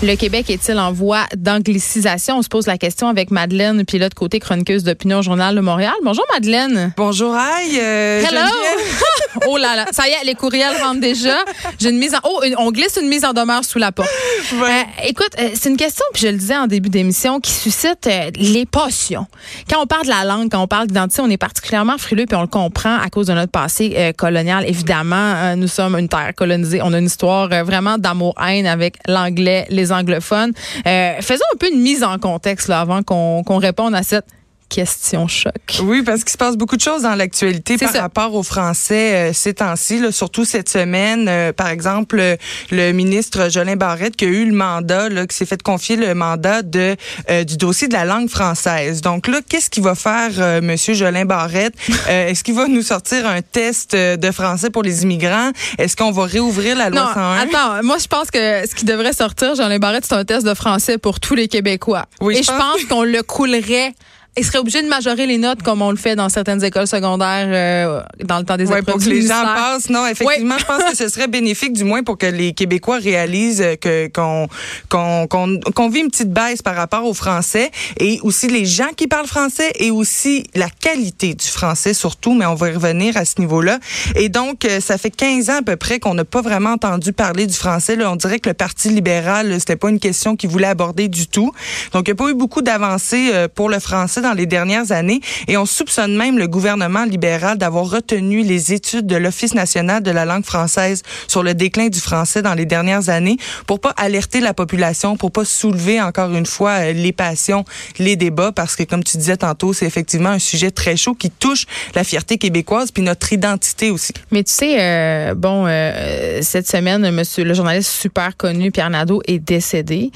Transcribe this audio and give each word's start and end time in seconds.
Le 0.00 0.14
Québec 0.14 0.48
est-il 0.48 0.78
en 0.78 0.92
voie 0.92 1.24
d'anglicisation? 1.36 2.38
On 2.38 2.42
se 2.42 2.48
pose 2.48 2.68
la 2.68 2.78
question 2.78 3.08
avec 3.08 3.32
Madeleine, 3.32 3.84
pilote 3.84 4.14
côté 4.14 4.38
chroniqueuse 4.38 4.84
d'opinion 4.84 5.22
Journal 5.22 5.56
de 5.56 5.60
Montréal. 5.60 5.94
Bonjour 6.04 6.24
Madeleine. 6.32 6.92
Bonjour 6.96 7.34
Aïe. 7.34 7.80
Euh, 7.80 8.22
Hello. 8.22 8.48
oh 9.48 9.56
là 9.56 9.74
là, 9.74 9.86
ça 9.90 10.06
y 10.06 10.12
est, 10.12 10.24
les 10.24 10.36
courriels 10.36 10.80
rentrent 10.80 11.00
déjà. 11.00 11.38
J'ai 11.80 11.90
une 11.90 11.98
mise 11.98 12.14
en 12.14 12.18
oh, 12.22 12.40
on 12.58 12.70
glisse 12.70 12.96
une 13.02 13.08
mise 13.08 13.24
en 13.24 13.32
demeure 13.32 13.64
sous 13.64 13.80
la 13.80 13.90
porte. 13.90 14.08
Euh, 14.52 14.82
écoute, 15.04 15.32
euh, 15.40 15.48
c'est 15.54 15.68
une 15.68 15.76
question 15.76 16.04
puis 16.12 16.22
je 16.22 16.28
le 16.28 16.38
disais 16.38 16.56
en 16.56 16.68
début 16.68 16.90
d'émission 16.90 17.40
qui 17.40 17.50
suscite 17.50 18.08
les 18.36 18.66
passions. 18.66 19.26
Quand 19.68 19.82
on 19.82 19.86
parle 19.86 20.04
de 20.04 20.10
la 20.10 20.24
langue, 20.24 20.48
quand 20.48 20.62
on 20.62 20.68
parle 20.68 20.86
d'identité, 20.86 21.22
on 21.22 21.30
est 21.30 21.36
particulièrement 21.36 21.98
frileux 21.98 22.26
puis 22.26 22.36
on 22.36 22.42
le 22.42 22.46
comprend 22.46 22.96
à 23.00 23.10
cause 23.10 23.26
de 23.26 23.32
notre 23.32 23.50
passé 23.50 24.12
colonial. 24.16 24.64
Évidemment, 24.64 25.56
nous 25.56 25.66
sommes 25.68 25.96
une 25.96 26.08
terre 26.08 26.34
colonisée. 26.36 26.82
On 26.84 26.92
a 26.92 26.98
une 26.98 27.06
histoire 27.06 27.48
vraiment 27.64 27.98
d'amour-haine 27.98 28.66
avec 28.66 28.94
l'anglais, 29.08 29.66
les 29.70 29.87
anglophones. 29.92 30.52
Euh, 30.86 31.20
faisons 31.20 31.44
un 31.54 31.56
peu 31.58 31.72
une 31.72 31.80
mise 31.80 32.04
en 32.04 32.18
contexte 32.18 32.70
avant 32.70 33.02
qu'on 33.02 33.56
réponde 33.58 33.94
à 33.94 34.02
cette 34.02 34.26
question 34.68 35.28
choc. 35.28 35.52
Oui, 35.82 36.02
parce 36.02 36.24
qu'il 36.24 36.32
se 36.32 36.38
passe 36.38 36.56
beaucoup 36.56 36.76
de 36.76 36.82
choses 36.82 37.02
dans 37.02 37.14
l'actualité 37.14 37.76
par 37.76 37.92
rapport 37.94 38.34
aux 38.34 38.42
Français 38.42 39.30
euh, 39.30 39.32
ces 39.32 39.54
temps-ci, 39.54 40.12
surtout 40.12 40.44
cette 40.44 40.68
semaine. 40.68 41.26
Euh, 41.28 41.52
par 41.52 41.68
exemple, 41.68 42.36
le 42.70 42.92
ministre 42.92 43.50
Jolin 43.50 43.76
Barrette 43.76 44.16
qui 44.16 44.24
a 44.24 44.28
eu 44.28 44.44
le 44.44 44.54
mandat, 44.54 45.08
là, 45.08 45.26
qui 45.26 45.36
s'est 45.36 45.46
fait 45.46 45.62
confier 45.62 45.96
le 45.96 46.14
mandat 46.14 46.62
de 46.62 46.96
du 47.44 47.56
dossier 47.56 47.88
de 47.88 47.92
la 47.92 48.04
langue 48.04 48.28
française. 48.28 49.00
Donc 49.00 49.26
là, 49.28 49.40
qu'est-ce 49.46 49.70
qu'il 49.70 49.82
va 49.82 49.94
faire, 49.94 50.62
Monsieur 50.62 50.94
Jolin 50.94 51.24
Barrette? 51.24 51.74
Est-ce 52.08 52.42
qu'il 52.42 52.54
va 52.54 52.66
nous 52.68 52.82
sortir 52.82 53.26
un 53.26 53.42
test 53.42 53.94
de 53.94 54.30
français 54.30 54.70
pour 54.70 54.82
les 54.82 55.02
immigrants? 55.02 55.50
Est-ce 55.78 55.96
qu'on 55.96 56.10
va 56.10 56.24
réouvrir 56.24 56.76
la 56.76 56.90
loi 56.90 57.00
non, 57.00 57.14
101 57.14 57.36
Attends, 57.38 57.82
moi 57.82 57.96
je 57.98 58.06
pense 58.06 58.30
que 58.30 58.66
ce 58.66 58.74
qui 58.74 58.84
devrait 58.84 59.12
sortir, 59.12 59.54
Jolin 59.54 59.78
Barrette, 59.78 60.04
c'est 60.06 60.14
un 60.14 60.24
test 60.24 60.46
de 60.46 60.54
français 60.54 60.98
pour 60.98 61.20
tous 61.20 61.34
les 61.34 61.48
Québécois. 61.48 62.06
Oui, 62.20 62.36
Et 62.36 62.42
je 62.42 62.52
pense 62.52 62.84
qu'on 62.88 63.04
le 63.04 63.22
coulerait 63.22 63.94
il 64.36 64.44
serait 64.44 64.58
obligé 64.58 64.82
de 64.82 64.88
majorer 64.88 65.26
les 65.26 65.38
notes 65.38 65.62
comme 65.62 65.82
on 65.82 65.90
le 65.90 65.96
fait 65.96 66.14
dans 66.14 66.28
certaines 66.28 66.62
écoles 66.62 66.86
secondaires 66.86 67.48
euh, 67.48 68.02
dans 68.24 68.38
le 68.38 68.44
temps 68.44 68.56
des 68.56 68.66
ouais, 68.66 68.82
pour 68.82 68.98
que 68.98 69.08
les 69.08 69.22
gens 69.22 69.42
passent. 69.42 69.90
Non, 69.90 70.06
effectivement, 70.06 70.58
je 70.58 70.64
pense 70.64 70.82
que 70.84 70.96
ce 70.96 71.08
serait 71.08 71.28
bénéfique 71.28 71.72
du 71.72 71.84
moins 71.84 72.02
pour 72.02 72.18
que 72.18 72.26
les 72.26 72.52
Québécois 72.52 72.98
réalisent 72.98 73.64
que 73.80 74.08
qu'on 74.08 74.48
qu'on 74.88 75.26
qu'on 75.28 75.88
vit 75.88 76.00
une 76.00 76.10
petite 76.10 76.32
baisse 76.32 76.62
par 76.62 76.76
rapport 76.76 77.04
au 77.04 77.14
français 77.14 77.70
et 77.98 78.20
aussi 78.22 78.48
les 78.48 78.64
gens 78.64 78.90
qui 78.96 79.08
parlent 79.08 79.26
français 79.26 79.72
et 79.76 79.90
aussi 79.90 80.44
la 80.54 80.68
qualité 80.70 81.34
du 81.34 81.46
français 81.46 81.94
surtout, 81.94 82.34
mais 82.34 82.46
on 82.46 82.54
va 82.54 82.70
y 82.70 82.74
revenir 82.74 83.16
à 83.16 83.24
ce 83.24 83.40
niveau-là. 83.40 83.78
Et 84.14 84.28
donc 84.28 84.64
euh, 84.64 84.80
ça 84.80 84.98
fait 84.98 85.10
15 85.10 85.50
ans 85.50 85.58
à 85.58 85.62
peu 85.62 85.76
près 85.76 85.98
qu'on 85.98 86.14
n'a 86.14 86.24
pas 86.24 86.42
vraiment 86.42 86.70
entendu 86.70 87.12
parler 87.12 87.46
du 87.46 87.54
français. 87.54 87.96
Là, 87.96 88.10
on 88.12 88.16
dirait 88.16 88.38
que 88.38 88.48
le 88.48 88.54
Parti 88.54 88.88
libéral, 88.88 89.54
c'était 89.58 89.76
pas 89.76 89.90
une 89.90 90.00
question 90.00 90.36
qu'il 90.36 90.50
voulait 90.50 90.68
aborder 90.68 91.08
du 91.08 91.26
tout. 91.26 91.52
Donc 91.92 92.06
il 92.06 92.12
n'y 92.12 92.20
a 92.20 92.24
pas 92.24 92.30
eu 92.30 92.34
beaucoup 92.34 92.62
d'avancées 92.62 93.30
euh, 93.32 93.48
pour 93.52 93.68
le 93.68 93.80
français 93.80 94.17
dans 94.20 94.32
les 94.32 94.46
dernières 94.46 94.92
années 94.92 95.20
et 95.46 95.56
on 95.56 95.66
soupçonne 95.66 96.16
même 96.16 96.38
le 96.38 96.48
gouvernement 96.48 97.04
libéral 97.04 97.58
d'avoir 97.58 97.88
retenu 97.88 98.42
les 98.42 98.72
études 98.72 99.06
de 99.06 99.16
l'Office 99.16 99.54
national 99.54 100.02
de 100.02 100.10
la 100.10 100.24
langue 100.24 100.44
française 100.44 101.02
sur 101.26 101.42
le 101.42 101.54
déclin 101.54 101.88
du 101.88 102.00
français 102.00 102.42
dans 102.42 102.54
les 102.54 102.66
dernières 102.66 103.08
années 103.08 103.36
pour 103.66 103.80
pas 103.80 103.94
alerter 103.96 104.40
la 104.40 104.54
population, 104.54 105.16
pour 105.16 105.32
pas 105.32 105.44
soulever 105.44 106.00
encore 106.00 106.32
une 106.34 106.46
fois 106.46 106.70
euh, 106.70 106.92
les 106.92 107.12
passions, 107.12 107.64
les 107.98 108.16
débats 108.16 108.52
parce 108.52 108.76
que 108.76 108.82
comme 108.82 109.04
tu 109.04 109.16
disais 109.16 109.36
tantôt, 109.36 109.72
c'est 109.72 109.86
effectivement 109.86 110.30
un 110.30 110.38
sujet 110.38 110.70
très 110.70 110.96
chaud 110.96 111.14
qui 111.14 111.30
touche 111.30 111.66
la 111.94 112.04
fierté 112.04 112.38
québécoise 112.38 112.90
puis 112.90 113.02
notre 113.02 113.32
identité 113.32 113.90
aussi. 113.90 114.12
Mais 114.30 114.42
tu 114.44 114.52
sais 114.52 114.76
euh, 114.80 115.34
bon 115.34 115.66
euh, 115.66 116.40
cette 116.42 116.68
semaine 116.68 117.10
monsieur 117.10 117.44
le 117.44 117.54
journaliste 117.54 117.90
super 117.90 118.36
connu 118.36 118.70
Pierre 118.70 118.90
Nadeau 118.90 119.22
est 119.26 119.38
décédé. 119.38 120.10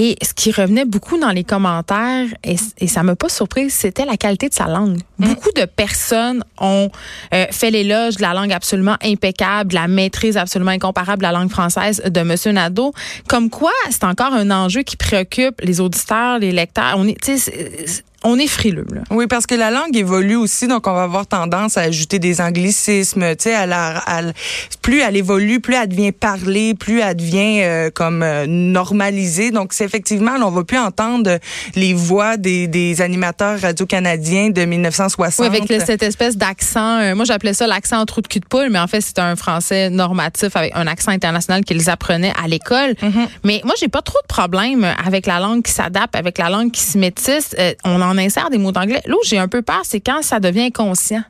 Et 0.00 0.16
ce 0.22 0.32
qui 0.32 0.52
revenait 0.52 0.84
beaucoup 0.84 1.18
dans 1.18 1.30
les 1.30 1.42
commentaires, 1.42 2.28
et, 2.44 2.54
et 2.78 2.86
ça 2.86 3.02
m'a 3.02 3.16
pas 3.16 3.28
surpris, 3.28 3.68
c'était 3.68 4.04
la 4.04 4.16
qualité 4.16 4.48
de 4.48 4.54
sa 4.54 4.68
langue. 4.68 4.98
Mm. 5.18 5.26
Beaucoup 5.26 5.50
de 5.56 5.64
personnes 5.64 6.44
ont 6.60 6.88
euh, 7.34 7.46
fait 7.50 7.72
l'éloge 7.72 8.14
de 8.14 8.22
la 8.22 8.32
langue 8.32 8.52
absolument 8.52 8.94
impeccable, 9.02 9.70
de 9.70 9.74
la 9.74 9.88
maîtrise 9.88 10.36
absolument 10.36 10.70
incomparable 10.70 11.18
de 11.18 11.24
la 11.24 11.32
langue 11.32 11.50
française 11.50 12.00
de 12.00 12.20
M. 12.20 12.36
Nadeau. 12.54 12.92
Comme 13.26 13.50
quoi, 13.50 13.72
c'est 13.90 14.04
encore 14.04 14.32
un 14.32 14.52
enjeu 14.52 14.82
qui 14.82 14.96
préoccupe 14.96 15.60
les 15.62 15.80
auditeurs, 15.80 16.38
les 16.38 16.52
lecteurs. 16.52 16.94
On 16.96 17.08
est, 17.08 17.16
on 18.24 18.36
est 18.38 18.48
frileux. 18.48 18.86
Là. 18.92 19.02
Oui, 19.10 19.28
parce 19.28 19.46
que 19.46 19.54
la 19.54 19.70
langue 19.70 19.96
évolue 19.96 20.34
aussi, 20.34 20.66
donc 20.66 20.88
on 20.88 20.92
va 20.92 21.04
avoir 21.04 21.26
tendance 21.26 21.76
à 21.76 21.82
ajouter 21.82 22.18
des 22.18 22.40
anglicismes. 22.40 23.36
Tu 23.36 23.44
sais, 23.44 23.54
à 23.54 23.64
la, 23.64 24.02
plus 24.82 25.00
elle 25.00 25.16
évolue, 25.16 25.60
plus 25.60 25.74
elle 25.74 25.88
devient 25.88 26.10
parlée, 26.10 26.74
plus 26.74 27.00
elle 27.00 27.14
devient 27.14 27.60
euh, 27.62 27.90
comme 27.90 28.24
euh, 28.24 28.46
normalisée. 28.48 29.52
Donc, 29.52 29.72
c'est 29.72 29.84
effectivement, 29.84 30.32
on 30.42 30.50
va 30.50 30.64
plus 30.64 30.78
entendre 30.78 31.38
les 31.76 31.94
voix 31.94 32.36
des, 32.36 32.66
des 32.66 33.00
animateurs 33.00 33.60
radio-canadiens 33.60 34.50
de 34.50 34.64
1960. 34.64 35.48
Oui, 35.48 35.56
avec 35.56 35.86
cette 35.86 36.02
espèce 36.02 36.36
d'accent. 36.36 36.98
Euh, 36.98 37.14
moi, 37.14 37.24
j'appelais 37.24 37.54
ça 37.54 37.68
l'accent 37.68 38.04
trou 38.04 38.20
de 38.20 38.26
cul 38.26 38.40
de 38.40 38.46
poule, 38.46 38.68
mais 38.70 38.80
en 38.80 38.88
fait, 38.88 39.00
c'est 39.00 39.20
un 39.20 39.36
français 39.36 39.90
normatif 39.90 40.56
avec 40.56 40.72
un 40.74 40.88
accent 40.88 41.12
international 41.12 41.64
qu'ils 41.64 41.88
apprenaient 41.88 42.32
à 42.42 42.48
l'école. 42.48 42.92
Mm-hmm. 43.00 43.28
Mais 43.44 43.60
moi, 43.64 43.74
j'ai 43.78 43.88
pas 43.88 44.02
trop 44.02 44.18
de 44.22 44.26
problème 44.26 44.84
avec 45.04 45.26
la 45.26 45.38
langue 45.38 45.62
qui 45.62 45.72
s'adapte, 45.72 46.16
avec 46.16 46.38
la 46.38 46.50
langue 46.50 46.72
qui 46.72 46.82
se 46.82 46.98
métisse. 46.98 47.54
on 47.84 48.00
en 48.00 48.07
insère 48.16 48.48
des 48.48 48.58
mots 48.58 48.72
d'anglais. 48.72 49.02
Là 49.04 49.14
où 49.14 49.24
j'ai 49.24 49.38
un 49.38 49.48
peu 49.48 49.60
peur, 49.60 49.80
c'est 49.82 50.00
quand 50.00 50.22
ça 50.22 50.40
devient 50.40 50.62
inconscient 50.62 51.22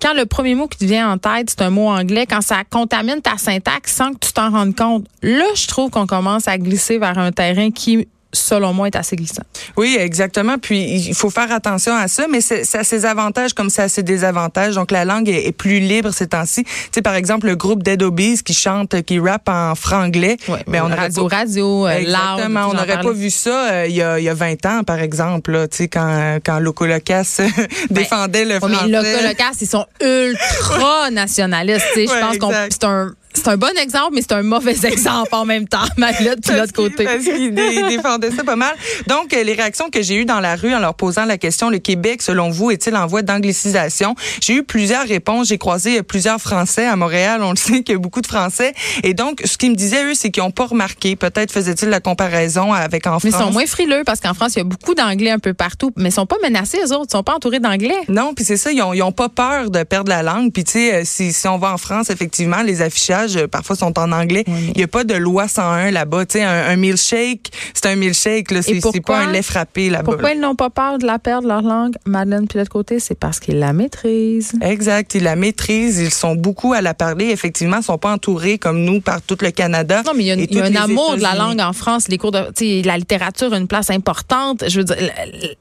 quand 0.00 0.14
le 0.14 0.24
premier 0.24 0.54
mot 0.54 0.66
qui 0.66 0.78
te 0.78 0.84
vient 0.84 1.12
en 1.12 1.18
tête, 1.18 1.50
c'est 1.50 1.62
un 1.62 1.70
mot 1.70 1.88
anglais, 1.88 2.26
quand 2.26 2.40
ça 2.40 2.64
contamine 2.64 3.20
ta 3.20 3.36
syntaxe 3.36 3.94
sans 3.94 4.12
que 4.12 4.18
tu 4.20 4.32
t'en 4.32 4.50
rendes 4.50 4.74
compte, 4.74 5.06
là, 5.22 5.44
je 5.54 5.66
trouve 5.66 5.90
qu'on 5.90 6.06
commence 6.06 6.48
à 6.48 6.56
glisser 6.58 6.98
vers 6.98 7.18
un 7.18 7.32
terrain 7.32 7.70
qui 7.70 8.08
selon 8.32 8.72
moi, 8.72 8.86
est 8.86 8.96
assez 8.96 9.16
glissant. 9.16 9.42
Oui, 9.76 9.96
exactement. 9.98 10.58
Puis, 10.58 11.08
il 11.08 11.14
faut 11.14 11.30
faire 11.30 11.50
attention 11.52 11.94
à 11.94 12.08
ça, 12.08 12.26
mais 12.30 12.40
ça 12.40 12.78
a 12.78 12.84
ses 12.84 13.04
avantages 13.04 13.54
comme 13.54 13.70
ça 13.70 13.84
a 13.84 13.88
ses 13.88 14.02
désavantages. 14.02 14.74
Donc, 14.74 14.90
la 14.90 15.04
langue 15.04 15.28
est, 15.28 15.52
plus 15.52 15.80
libre 15.80 16.10
ces 16.12 16.28
temps-ci. 16.28 16.64
Tu 16.64 16.70
sais, 16.92 17.02
par 17.02 17.14
exemple, 17.14 17.46
le 17.46 17.56
groupe 17.56 17.82
Dead 17.82 18.02
Obies 18.02 18.42
qui 18.44 18.54
chante, 18.54 19.02
qui 19.02 19.18
rappe 19.18 19.48
en 19.48 19.74
franglais. 19.74 20.36
Oui, 20.48 20.58
ben, 20.66 20.82
on 20.84 20.94
radio, 20.94 21.28
pas... 21.28 21.36
radio, 21.36 21.86
euh, 21.86 21.98
Exactement. 21.98 22.68
on 22.68 22.74
n'aurait 22.74 23.00
pas 23.00 23.12
vu 23.12 23.30
ça 23.30 23.72
euh, 23.72 23.86
il, 23.88 23.96
y 23.96 24.02
a, 24.02 24.18
il 24.18 24.24
y 24.24 24.28
a 24.28 24.34
20 24.34 24.66
ans, 24.66 24.82
par 24.84 25.00
exemple, 25.00 25.52
là, 25.52 25.68
tu 25.68 25.78
sais, 25.78 25.88
quand, 25.88 26.38
quand 26.44 26.60
Loco 26.60 26.86
Locas 26.86 27.40
ben, 27.40 27.66
défendait 27.90 28.44
le 28.44 28.58
français. 28.58 28.76
mais 28.86 28.92
Loco 28.92 29.26
Locas, 29.26 29.56
ils 29.60 29.66
sont 29.66 29.86
ultra 30.00 31.10
nationalistes. 31.12 31.86
Tu 31.94 32.06
sais, 32.06 32.14
je 32.14 32.20
pense 32.20 32.38
qu'on 32.38 32.52
c'est 32.70 32.84
un 32.84 33.12
c'est 33.32 33.48
un 33.48 33.56
bon 33.56 33.76
exemple, 33.80 34.10
mais 34.12 34.22
c'est 34.22 34.32
un 34.32 34.42
mauvais 34.42 34.76
exemple 34.84 35.28
en 35.32 35.44
même 35.44 35.68
temps, 35.68 35.78
Madeleine, 35.96 36.40
de 36.40 36.52
l'autre 36.52 36.72
côté. 36.72 37.04
Parce 37.04 37.24
qu'il 37.24 37.54
défendait 37.88 38.30
ça 38.30 38.44
pas 38.44 38.56
mal. 38.56 38.74
Donc, 39.06 39.32
euh, 39.32 39.42
les 39.42 39.54
réactions 39.54 39.88
que 39.90 40.02
j'ai 40.02 40.16
eues 40.16 40.24
dans 40.24 40.40
la 40.40 40.56
rue 40.56 40.74
en 40.74 40.80
leur 40.80 40.94
posant 40.94 41.24
la 41.24 41.38
question, 41.38 41.70
le 41.70 41.78
Québec, 41.78 42.22
selon 42.22 42.50
vous, 42.50 42.70
est-il 42.70 42.96
en 42.96 43.06
voie 43.06 43.22
d'anglicisation? 43.22 44.14
J'ai 44.40 44.54
eu 44.54 44.62
plusieurs 44.62 45.06
réponses. 45.06 45.48
J'ai 45.48 45.58
croisé 45.58 46.02
plusieurs 46.02 46.40
Français 46.40 46.86
à 46.86 46.96
Montréal. 46.96 47.42
On 47.42 47.50
le 47.50 47.56
sait 47.56 47.82
qu'il 47.82 47.94
y 47.94 47.96
a 47.96 47.98
beaucoup 47.98 48.20
de 48.20 48.26
Français. 48.26 48.74
Et 49.04 49.14
donc, 49.14 49.42
ce 49.44 49.56
qu'ils 49.56 49.70
me 49.70 49.76
disaient, 49.76 50.04
eux, 50.04 50.14
c'est 50.14 50.30
qu'ils 50.30 50.42
n'ont 50.42 50.50
pas 50.50 50.66
remarqué. 50.66 51.16
Peut-être 51.16 51.52
faisaient-ils 51.52 51.88
la 51.88 52.00
comparaison 52.00 52.72
avec 52.72 53.06
en 53.06 53.20
France. 53.20 53.24
Mais 53.24 53.30
ils 53.30 53.34
sont 53.34 53.52
moins 53.52 53.66
frileux 53.66 54.02
parce 54.04 54.20
qu'en 54.20 54.34
France, 54.34 54.54
il 54.54 54.58
y 54.58 54.62
a 54.62 54.64
beaucoup 54.64 54.94
d'anglais 54.94 55.30
un 55.30 55.38
peu 55.38 55.54
partout. 55.54 55.92
Mais 55.96 56.08
ils 56.08 56.12
sont 56.12 56.26
pas 56.26 56.36
menacés, 56.42 56.78
eux 56.84 56.92
autres. 56.92 57.06
Ils 57.10 57.16
sont 57.16 57.22
pas 57.22 57.34
entourés 57.34 57.60
d'anglais. 57.60 58.00
Non, 58.08 58.34
puis 58.34 58.44
c'est 58.44 58.56
ça. 58.56 58.72
Ils 58.72 58.82
ont, 58.82 58.92
ils 58.92 59.02
ont 59.02 59.12
pas 59.12 59.28
peur 59.28 59.70
de 59.70 59.82
perdre 59.84 60.10
la 60.10 60.22
langue. 60.22 60.52
Puis, 60.52 60.64
tu 60.64 60.72
sais, 60.72 60.94
euh, 60.94 61.02
si, 61.04 61.32
si 61.32 61.46
on 61.48 61.58
va 61.58 61.72
en 61.72 61.78
France, 61.78 62.10
effectivement, 62.10 62.62
les 62.62 62.82
affichages 62.82 63.19
euh, 63.36 63.46
parfois 63.48 63.76
sont 63.76 63.98
en 63.98 64.12
anglais. 64.12 64.44
Il 64.46 64.76
n'y 64.76 64.82
a 64.82 64.88
pas 64.88 65.04
de 65.04 65.14
loi 65.14 65.48
101 65.48 65.90
là-bas. 65.90 66.26
Tu 66.26 66.38
sais, 66.38 66.44
un, 66.44 66.76
milkshake, 66.76 67.50
c'est 67.74 67.86
un 67.86 67.96
milkshake. 67.96 68.50
Là, 68.50 68.62
c'est, 68.62 68.80
pas 69.00 69.20
un 69.20 69.32
lait 69.32 69.42
frappé 69.42 69.90
là-bas. 69.90 70.04
Pourquoi 70.04 70.32
ils 70.32 70.40
n'ont 70.40 70.54
pas 70.54 70.70
peur 70.70 70.98
de 70.98 71.06
la 71.06 71.18
perdre 71.18 71.48
leur 71.48 71.62
langue, 71.62 71.94
Madeleine, 72.06 72.46
puis 72.46 72.54
de 72.54 72.60
l'autre 72.60 72.70
côté, 72.70 73.00
c'est 73.00 73.18
parce 73.18 73.40
qu'ils 73.40 73.58
la 73.58 73.72
maîtrisent. 73.72 74.52
Exact, 74.60 75.14
ils 75.14 75.22
la 75.22 75.36
maîtrisent. 75.36 75.98
Ils 75.98 76.10
sont 76.12 76.34
beaucoup 76.34 76.72
à 76.72 76.80
la 76.80 76.94
parler. 76.94 77.26
Effectivement, 77.26 77.78
ils 77.78 77.84
sont 77.84 77.98
pas 77.98 78.12
entourés 78.12 78.58
comme 78.58 78.82
nous 78.84 79.00
par 79.00 79.22
tout 79.22 79.36
le 79.40 79.50
Canada. 79.50 80.02
Non, 80.06 80.12
mais 80.14 80.24
il 80.24 80.54
y 80.54 80.60
a, 80.60 80.64
un 80.64 80.74
amour 80.76 81.16
de 81.16 81.22
la 81.22 81.34
langue 81.34 81.60
en 81.60 81.72
France. 81.72 82.08
Les 82.08 82.18
cours 82.18 82.32
de, 82.32 82.86
la 82.86 82.98
littérature 82.98 83.52
a 83.52 83.58
une 83.58 83.68
place 83.68 83.90
importante. 83.90 84.64
Je 84.68 84.78
veux 84.78 84.84
dire, 84.84 84.96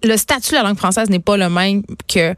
le 0.04 0.18
statut 0.18 0.52
de 0.52 0.56
la 0.56 0.64
langue 0.64 0.78
française 0.78 1.10
n'est 1.10 1.20
pas 1.20 1.38
le 1.38 1.50
même 1.50 1.84
que 2.08 2.36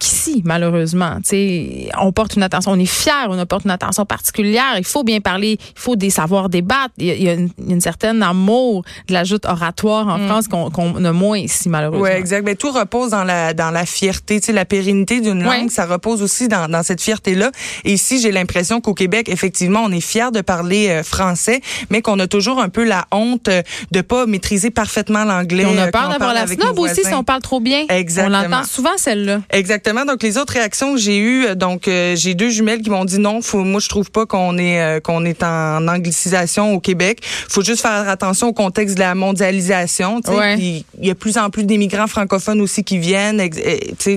qu'ici, 0.00 0.42
malheureusement. 0.44 1.18
sais, 1.22 1.88
on 2.00 2.12
porte 2.12 2.34
une 2.34 2.42
attention, 2.42 2.72
on 2.72 2.78
est 2.78 2.86
fiers, 2.86 3.28
on 3.28 3.46
porte 3.46 3.64
une 3.64 3.70
attention 3.70 4.04
particulière. 4.04 4.74
Il 4.78 4.84
faut 4.84 5.04
bien 5.04 5.20
parler, 5.20 5.58
il 5.60 5.80
faut 5.80 5.96
des 5.96 6.10
savoir 6.10 6.48
débattre. 6.48 6.94
Il 6.98 7.06
y 7.06 7.28
a, 7.28 7.34
une, 7.34 7.80
certaine 7.80 8.22
amour 8.22 8.84
de 9.08 9.12
la 9.12 9.24
joute 9.24 9.44
oratoire 9.46 10.08
en 10.08 10.18
mm. 10.18 10.26
France 10.26 10.48
qu'on 10.48 11.04
a 11.04 11.12
moins 11.12 11.38
ici, 11.38 11.68
malheureusement. 11.68 12.04
Oui, 12.04 12.10
exact. 12.10 12.44
Mais 12.44 12.56
tout 12.56 12.72
repose 12.72 13.10
dans 13.10 13.24
la, 13.24 13.54
dans 13.54 13.70
la 13.70 13.86
fierté. 13.86 14.40
sais, 14.40 14.52
la 14.52 14.64
pérennité 14.64 15.20
d'une 15.20 15.42
langue, 15.42 15.70
ça 15.70 15.86
repose 15.86 16.22
aussi 16.22 16.48
dans, 16.48 16.68
dans 16.68 16.82
cette 16.82 17.00
fierté-là. 17.00 17.50
Et 17.84 17.92
ici, 17.92 18.20
j'ai 18.20 18.32
l'impression 18.32 18.80
qu'au 18.80 18.94
Québec, 18.94 19.28
effectivement, 19.28 19.82
on 19.84 19.92
est 19.92 20.00
fier 20.00 20.32
de 20.32 20.40
parler 20.40 20.88
euh, 20.88 21.02
français, 21.02 21.60
mais 21.90 22.02
qu'on 22.02 22.18
a 22.18 22.26
toujours 22.26 22.60
un 22.60 22.68
peu 22.68 22.84
la 22.84 23.06
honte 23.12 23.48
euh, 23.48 23.62
de 23.90 24.00
pas 24.00 24.26
maîtriser 24.26 24.70
parfaitement 24.70 25.24
l'anglais. 25.24 25.66
On 25.66 25.78
a 25.78 25.88
peur 25.90 26.08
d'avoir 26.08 26.34
la 26.34 26.46
snob 26.46 26.78
aussi 26.78 27.04
si 27.04 27.14
on 27.14 27.24
parle 27.24 27.42
trop 27.42 27.60
bien. 27.60 27.84
Exactement. 27.88 28.38
On 28.38 28.42
l'entend 28.42 28.64
souvent, 28.64 28.96
celle-là. 28.96 29.40
Exactement 29.50 29.89
exactement. 29.90 30.12
Donc 30.12 30.22
les 30.22 30.38
autres 30.38 30.52
réactions 30.52 30.94
que 30.94 31.00
j'ai 31.00 31.18
eues, 31.18 31.56
donc 31.56 31.82
j'ai 31.86 32.34
deux 32.34 32.50
jumelles 32.50 32.82
qui 32.82 32.90
m'ont 32.90 33.04
dit 33.04 33.18
non, 33.18 33.42
faut, 33.42 33.64
moi 33.64 33.80
je 33.80 33.88
trouve 33.88 34.10
pas 34.10 34.26
qu'on 34.26 34.58
est 34.58 35.00
qu'on 35.02 35.24
est 35.24 35.42
en 35.42 35.86
anglicisation 35.88 36.74
au 36.74 36.80
Québec. 36.80 37.20
Faut 37.48 37.62
juste 37.62 37.82
faire 37.82 38.08
attention 38.08 38.48
au 38.48 38.52
contexte 38.52 38.94
de 38.94 39.00
la 39.00 39.14
mondialisation. 39.14 40.20
Il 40.58 40.84
y 41.00 41.10
a 41.10 41.14
plus 41.14 41.38
en 41.38 41.50
plus 41.50 41.64
d'immigrants 41.64 42.06
francophones 42.06 42.60
aussi 42.60 42.84
qui 42.84 42.98
viennent. 42.98 43.42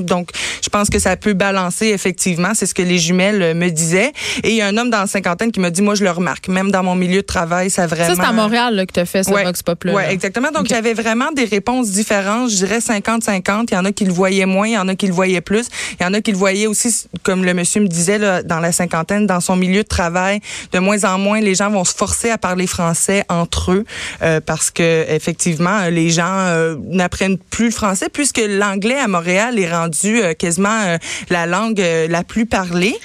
Donc 0.02 0.30
je 0.62 0.70
pense 0.70 0.90
que 0.90 1.00
ça 1.00 1.16
peut 1.18 1.34
balancer 1.34 1.88
effectivement. 1.88 2.52
C'est 2.54 2.66
ce 2.66 2.74
que 2.74 2.82
les 2.82 2.98
jumelles 2.98 3.56
me 3.56 3.70
disaient. 3.70 4.12
Et 4.44 4.50
il 4.50 4.56
y 4.56 4.62
a 4.62 4.68
un 4.68 4.78
homme 4.78 4.90
dans 4.90 5.02
la 5.02 5.08
cinquantaine 5.08 5.52
qui 5.52 5.60
m'a 5.60 5.70
dit 5.70 5.82
moi 5.82 5.96
je 5.96 6.04
le 6.04 6.12
remarque. 6.12 6.48
Même 6.48 6.72
dans 6.72 6.84
mon 6.84 6.96
milieu 6.96 7.22
de 7.22 7.28
travail, 7.28 7.70
ça 7.70 7.88
vraiment. 7.88 8.16
Ça 8.16 8.22
c'est 8.22 8.28
à 8.28 8.32
Montréal 8.32 8.76
là, 8.76 8.86
que 8.86 8.94
tu 8.94 9.00
as 9.00 9.06
fait 9.06 9.24
ce 9.24 9.32
Vox 9.32 9.64
Pop 9.64 9.84
là. 9.84 9.94
Oui, 9.96 10.04
exactement. 10.10 10.52
Donc 10.52 10.70
il 10.70 10.74
y 10.74 10.76
avait 10.76 10.94
vraiment 10.94 11.32
des 11.32 11.46
réponses 11.46 11.92
différentes. 11.92 12.50
Je 12.50 12.58
dirais 12.58 12.80
50-50. 12.80 13.68
Il 13.72 13.74
y 13.74 13.78
en 13.78 13.86
a 13.86 13.92
qui 13.92 14.06
le 14.06 14.14
voyaient 14.14 14.46
moins, 14.46 14.68
il 14.68 14.74
y 14.74 14.78
en 14.78 14.88
a 14.88 14.96
qui 14.96 15.08
le 15.08 15.14
voyaient 15.14 15.42
plus. 15.42 15.63
Il 16.00 16.04
y 16.04 16.06
en 16.06 16.14
a 16.14 16.22
qui 16.22 16.32
le 16.32 16.38
voyaient 16.38 16.68
aussi, 16.68 17.06
comme 17.24 17.44
le 17.44 17.54
monsieur 17.54 17.82
me 17.82 17.88
disait, 17.88 18.44
dans 18.44 18.60
la 18.60 18.72
cinquantaine, 18.72 19.28
dans 19.28 19.40
son 19.40 19.56
milieu 19.56 19.84
de 19.84 19.88
travail. 19.88 20.40
De 20.72 20.80
moins 20.80 21.04
en 21.04 21.18
moins, 21.18 21.40
les 21.40 21.56
gens 21.56 21.70
vont 21.70 21.84
se 21.84 21.94
forcer 21.94 22.30
à 22.30 22.38
parler 22.38 22.68
français 22.68 23.26
entre 23.30 23.72
eux 23.72 23.86
euh, 24.22 24.40
parce 24.40 24.72
que 24.72 25.06
effectivement, 25.10 25.88
les 25.90 26.10
gens 26.10 26.26
euh, 26.28 26.76
n'apprennent 26.90 27.38
plus 27.38 27.66
le 27.66 27.72
français 27.72 28.10
puisque 28.12 28.42
l'anglais 28.46 29.00
à 29.00 29.08
Montréal 29.08 29.60
est 29.60 29.72
rendu 29.72 30.22
euh, 30.22 30.34
quasiment 30.34 30.98
la 31.30 31.46
langue 31.46 31.84
la 32.10 32.24
plus 32.24 32.46
parlée. 32.46 32.96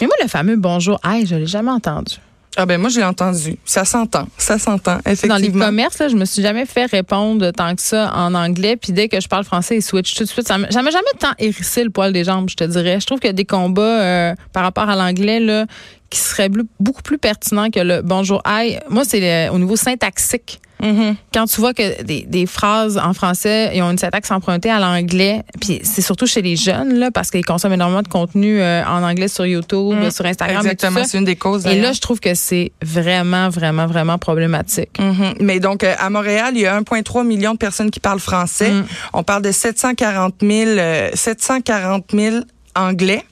Mais 0.00 0.06
moi, 0.06 0.16
le 0.22 0.28
fameux 0.28 0.56
bonjour, 0.56 1.00
hey, 1.04 1.26
je 1.26 1.34
l'ai 1.34 1.46
jamais 1.46 1.70
entendu. 1.70 2.14
Ah 2.60 2.66
ben 2.66 2.80
moi 2.80 2.90
je 2.90 2.98
l'ai 2.98 3.04
entendu. 3.04 3.56
Ça 3.64 3.84
s'entend, 3.84 4.26
ça 4.36 4.58
s'entend 4.58 4.98
effectivement. 5.06 5.36
Dans 5.36 5.40
les 5.40 5.52
commerces, 5.52 6.00
là, 6.00 6.08
je 6.08 6.16
me 6.16 6.24
suis 6.24 6.42
jamais 6.42 6.66
fait 6.66 6.86
répondre 6.86 7.52
tant 7.52 7.72
que 7.76 7.80
ça 7.80 8.12
en 8.16 8.34
anglais. 8.34 8.76
Puis 8.76 8.92
dès 8.92 9.08
que 9.08 9.20
je 9.20 9.28
parle 9.28 9.44
français, 9.44 9.76
ils 9.76 9.82
switch 9.82 10.12
tout 10.14 10.24
de 10.24 10.28
suite. 10.28 10.48
Ça 10.48 10.58
m'a 10.58 10.68
jamais 10.68 11.06
tant 11.20 11.32
hérissé 11.38 11.84
le 11.84 11.90
poil 11.90 12.12
des 12.12 12.24
jambes, 12.24 12.50
je 12.50 12.56
te 12.56 12.64
dirais. 12.64 12.98
Je 12.98 13.06
trouve 13.06 13.20
qu'il 13.20 13.28
y 13.28 13.30
a 13.30 13.34
des 13.34 13.44
combats 13.44 13.82
euh, 13.82 14.34
par 14.52 14.64
rapport 14.64 14.90
à 14.90 14.96
l'anglais 14.96 15.38
là 15.38 15.66
qui 16.10 16.18
seraient 16.18 16.50
beaucoup 16.80 17.02
plus 17.02 17.18
pertinents 17.18 17.70
que 17.70 17.80
le 17.80 18.02
bonjour 18.02 18.42
hi. 18.46 18.78
Moi 18.88 19.04
c'est 19.04 19.48
au 19.48 19.58
niveau 19.58 19.76
syntaxique. 19.76 20.60
Mm-hmm. 20.82 21.16
Quand 21.34 21.46
tu 21.46 21.60
vois 21.60 21.74
que 21.74 22.02
des, 22.04 22.22
des, 22.22 22.46
phrases 22.46 22.98
en 22.98 23.12
français 23.12 23.72
ils 23.74 23.82
ont 23.82 23.90
une 23.90 23.98
syntaxe 23.98 24.30
empruntée 24.30 24.70
à 24.70 24.78
l'anglais, 24.78 25.42
puis 25.60 25.80
c'est 25.82 26.02
surtout 26.02 26.26
chez 26.26 26.40
les 26.40 26.54
jeunes 26.54 26.94
là 26.94 27.10
parce 27.10 27.32
qu'ils 27.32 27.44
consomment 27.44 27.72
énormément 27.72 28.02
de 28.02 28.08
contenu 28.08 28.60
euh, 28.60 28.84
en 28.84 29.02
anglais 29.02 29.26
sur 29.26 29.44
YouTube, 29.44 29.96
mm. 29.96 30.10
sur 30.12 30.24
Instagram. 30.24 30.58
Exactement, 30.58 31.02
c'est 31.04 31.18
une 31.18 31.24
des 31.24 31.34
causes. 31.34 31.66
Et 31.66 31.80
là, 31.80 31.92
je 31.92 32.00
trouve 32.00 32.20
que 32.20 32.34
c'est 32.34 32.70
vraiment, 32.80 33.48
vraiment, 33.48 33.86
vraiment 33.86 34.18
problématique. 34.18 34.96
Mm-hmm. 34.98 35.38
Mais 35.40 35.58
donc 35.58 35.82
euh, 35.82 35.94
à 35.98 36.10
Montréal, 36.10 36.52
il 36.54 36.60
y 36.60 36.66
a 36.66 36.80
1,3 36.80 37.26
million 37.26 37.54
de 37.54 37.58
personnes 37.58 37.90
qui 37.90 38.00
parlent 38.00 38.20
français. 38.20 38.70
Mm. 38.70 38.84
On 39.14 39.24
parle 39.24 39.42
de 39.42 39.50
740 39.50 40.34
000, 40.42 40.70
740 41.14 42.04
000 42.12 42.36
anglais 42.76 43.24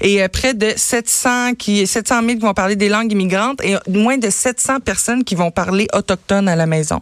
et 0.00 0.22
euh, 0.22 0.28
près 0.28 0.54
de 0.54 0.72
700 0.76 1.54
qui 1.54 1.86
700 1.86 2.20
000 2.22 2.34
qui 2.34 2.38
vont 2.38 2.54
parler 2.54 2.76
des 2.76 2.88
langues 2.88 3.12
immigrantes 3.12 3.62
et 3.62 3.76
moins 3.88 4.18
de 4.18 4.30
700 4.30 4.80
personnes 4.80 5.24
qui 5.24 5.34
vont 5.34 5.50
parler 5.50 5.86
autochtone 5.94 6.48
à 6.48 6.56
la 6.56 6.66
maison. 6.66 7.00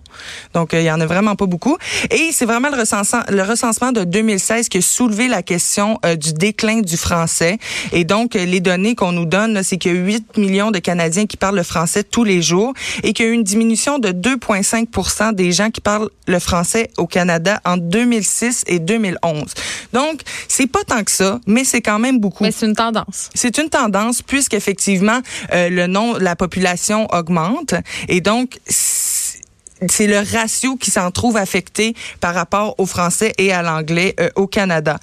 Donc 0.54 0.74
euh, 0.74 0.80
il 0.80 0.86
y 0.86 0.90
en 0.90 1.00
a 1.00 1.06
vraiment 1.06 1.36
pas 1.36 1.46
beaucoup 1.46 1.76
et 2.10 2.30
c'est 2.32 2.46
vraiment 2.46 2.68
le 2.70 2.78
recensement 2.78 3.22
le 3.28 3.42
recensement 3.42 3.92
de 3.92 4.04
2016 4.04 4.68
qui 4.68 4.78
a 4.78 4.82
soulevé 4.82 5.28
la 5.28 5.42
question 5.42 5.98
euh, 6.04 6.16
du 6.16 6.32
déclin 6.32 6.80
du 6.80 6.96
français 6.96 7.58
et 7.92 8.04
donc 8.04 8.34
les 8.34 8.60
données 8.60 8.94
qu'on 8.94 9.12
nous 9.12 9.26
donne 9.26 9.62
c'est 9.62 9.76
qu'il 9.76 9.94
y 9.94 9.96
a 9.96 9.98
8 9.98 10.36
millions 10.36 10.70
de 10.70 10.78
Canadiens 10.78 11.26
qui 11.26 11.36
parlent 11.36 11.56
le 11.56 11.62
français 11.62 12.04
tous 12.04 12.24
les 12.24 12.42
jours 12.42 12.72
et 13.02 13.12
qu'il 13.12 13.26
y 13.26 13.28
a 13.28 13.32
eu 13.32 13.34
une 13.34 13.44
diminution 13.44 13.98
de 13.98 14.10
2,5 14.10 15.34
des 15.34 15.52
gens 15.52 15.70
qui 15.70 15.80
parlent 15.80 16.10
le 16.26 16.38
français 16.38 16.90
au 16.96 17.06
Canada 17.06 17.60
en 17.64 17.76
2006 17.76 18.64
et 18.66 18.78
2011. 18.78 19.44
Donc 19.92 20.20
c'est 20.48 20.66
pas 20.66 20.84
tant 20.86 21.02
que 21.04 21.10
ça, 21.10 21.40
mais 21.46 21.64
c'est 21.64 21.80
quand 21.80 21.98
même 21.98 22.18
beaucoup 22.18 22.44
C'est 23.34 23.58
une 23.58 23.68
tendance 23.68 24.22
puisqu'effectivement, 24.22 25.20
euh, 25.52 25.68
le 25.68 25.86
nom, 25.86 26.14
la 26.18 26.36
population 26.36 27.06
augmente. 27.12 27.74
Et 28.08 28.20
donc 28.20 28.58
c'est 29.88 30.06
le 30.06 30.18
ratio 30.18 30.76
qui 30.76 30.90
s'en 30.90 31.10
trouve 31.10 31.36
affecté 31.36 31.94
par 32.20 32.34
rapport 32.34 32.74
au 32.78 32.86
français 32.86 33.32
et 33.38 33.52
à 33.52 33.62
l'anglais 33.62 34.14
euh, 34.18 34.28
au 34.34 34.46
Canada. 34.46 34.98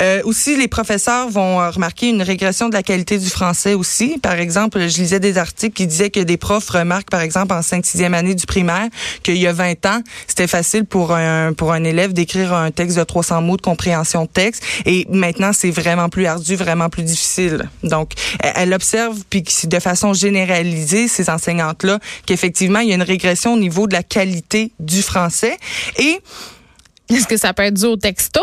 Euh, 0.00 0.22
aussi, 0.24 0.56
les 0.56 0.68
professeurs 0.68 1.28
vont 1.28 1.60
euh, 1.60 1.70
remarquer 1.70 2.08
une 2.08 2.22
régression 2.22 2.68
de 2.68 2.74
la 2.74 2.82
qualité 2.82 3.18
du 3.18 3.28
français 3.28 3.74
aussi. 3.74 4.18
Par 4.18 4.34
exemple, 4.34 4.78
je 4.88 4.98
lisais 4.98 5.20
des 5.20 5.38
articles 5.38 5.74
qui 5.74 5.86
disaient 5.86 6.10
que 6.10 6.20
des 6.20 6.36
profs 6.36 6.68
remarquent, 6.70 7.10
par 7.10 7.22
exemple, 7.22 7.52
en 7.52 7.62
5 7.62 7.84
6 7.84 8.04
année 8.04 8.34
du 8.34 8.46
primaire, 8.46 8.88
qu'il 9.22 9.36
y 9.36 9.46
a 9.46 9.52
20 9.52 9.86
ans, 9.86 10.00
c'était 10.26 10.46
facile 10.46 10.84
pour 10.84 11.12
un, 11.12 11.52
pour 11.52 11.72
un 11.72 11.84
élève 11.84 12.12
d'écrire 12.12 12.54
un 12.54 12.70
texte 12.70 12.98
de 12.98 13.04
300 13.04 13.42
mots 13.42 13.56
de 13.56 13.62
compréhension 13.62 14.24
de 14.24 14.28
texte. 14.28 14.62
Et 14.86 15.06
maintenant, 15.10 15.52
c'est 15.52 15.70
vraiment 15.70 16.08
plus 16.08 16.26
ardu, 16.26 16.56
vraiment 16.56 16.88
plus 16.88 17.02
difficile. 17.02 17.68
Donc, 17.82 18.12
elle 18.40 18.72
observe, 18.72 19.16
puis 19.28 19.44
de 19.64 19.78
façon 19.78 20.12
généralisée, 20.12 21.08
ces 21.08 21.30
enseignantes-là, 21.30 21.98
qu'effectivement, 22.26 22.80
il 22.80 22.88
y 22.88 22.92
a 22.92 22.94
une 22.94 23.02
régression 23.02 23.54
au 23.54 23.58
niveau 23.58 23.86
de 23.86 23.92
la 23.92 24.02
qualité 24.02 24.19
qualité 24.20 24.70
du 24.78 25.02
français. 25.02 25.56
Et 25.98 26.20
est-ce 27.08 27.26
que 27.26 27.38
ça 27.38 27.54
peut 27.54 27.62
être 27.62 27.74
dû 27.74 27.86
au 27.86 27.96
texto? 27.96 28.42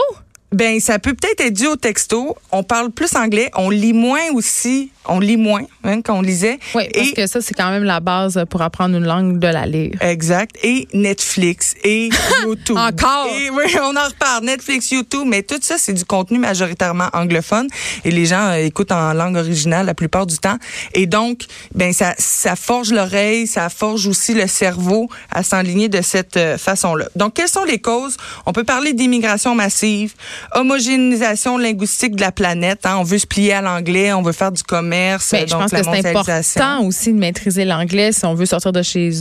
Ben, 0.51 0.79
ça 0.79 0.97
peut 0.97 1.13
peut-être 1.13 1.41
être 1.41 1.53
dû 1.53 1.67
au 1.67 1.75
texto. 1.75 2.35
On 2.51 2.63
parle 2.63 2.89
plus 2.89 3.15
anglais, 3.15 3.51
on 3.55 3.69
lit 3.69 3.93
moins 3.93 4.31
aussi 4.33 4.91
on 5.07 5.19
lit 5.19 5.37
moins 5.37 5.63
hein, 5.83 6.01
qu'on 6.01 6.21
lisait. 6.21 6.59
Oui, 6.75 6.83
parce 6.93 7.11
que 7.11 7.27
ça, 7.27 7.41
c'est 7.41 7.53
quand 7.53 7.69
même 7.69 7.83
la 7.83 7.99
base 7.99 8.43
pour 8.49 8.61
apprendre 8.61 8.95
une 8.95 9.05
langue 9.05 9.39
de 9.39 9.47
la 9.47 9.65
lire. 9.65 9.93
Exact. 10.01 10.55
Et 10.63 10.87
Netflix 10.93 11.75
et 11.83 12.09
YouTube. 12.43 12.77
Encore? 12.77 13.27
oui, 13.31 13.75
on 13.81 13.95
en 13.95 14.05
reparle. 14.05 14.45
Netflix, 14.45 14.91
YouTube, 14.91 15.25
mais 15.25 15.43
tout 15.43 15.59
ça, 15.61 15.75
c'est 15.77 15.93
du 15.93 16.05
contenu 16.05 16.39
majoritairement 16.39 17.09
anglophone 17.13 17.67
et 18.05 18.11
les 18.11 18.25
gens 18.25 18.49
euh, 18.49 18.65
écoutent 18.65 18.91
en 18.91 19.13
langue 19.13 19.37
originale 19.37 19.85
la 19.85 19.93
plupart 19.93 20.25
du 20.25 20.37
temps. 20.37 20.57
Et 20.93 21.05
donc, 21.05 21.45
ben 21.73 21.93
ça, 21.93 22.13
ça 22.17 22.55
forge 22.55 22.91
l'oreille, 22.91 23.47
ça 23.47 23.69
forge 23.69 24.07
aussi 24.07 24.33
le 24.33 24.47
cerveau 24.47 25.09
à 25.31 25.43
s'enligner 25.43 25.89
de 25.89 26.01
cette 26.01 26.37
euh, 26.37 26.57
façon-là. 26.57 27.05
Donc, 27.15 27.35
quelles 27.35 27.49
sont 27.49 27.63
les 27.63 27.79
causes? 27.79 28.17
On 28.45 28.53
peut 28.53 28.63
parler 28.63 28.93
d'immigration 28.93 29.55
massive, 29.55 30.13
homogénéisation 30.53 31.57
linguistique 31.57 32.15
de 32.15 32.21
la 32.21 32.31
planète. 32.31 32.85
Hein. 32.85 32.97
On 32.99 33.03
veut 33.03 33.17
se 33.17 33.27
plier 33.27 33.53
à 33.53 33.61
l'anglais, 33.61 34.13
on 34.13 34.21
veut 34.21 34.31
faire 34.31 34.51
du 34.51 34.63
commerce 34.63 34.96
ben, 35.31 35.47
je 35.47 35.53
pense 35.53 35.71
que 35.71 35.83
c'est 35.83 36.09
important 36.09 36.85
aussi 36.85 37.13
de 37.13 37.19
maîtriser 37.19 37.65
l'anglais 37.65 38.11
si 38.11 38.25
on 38.25 38.33
veut 38.33 38.45
sortir 38.45 38.71
de 38.71 38.81
chez 38.81 39.11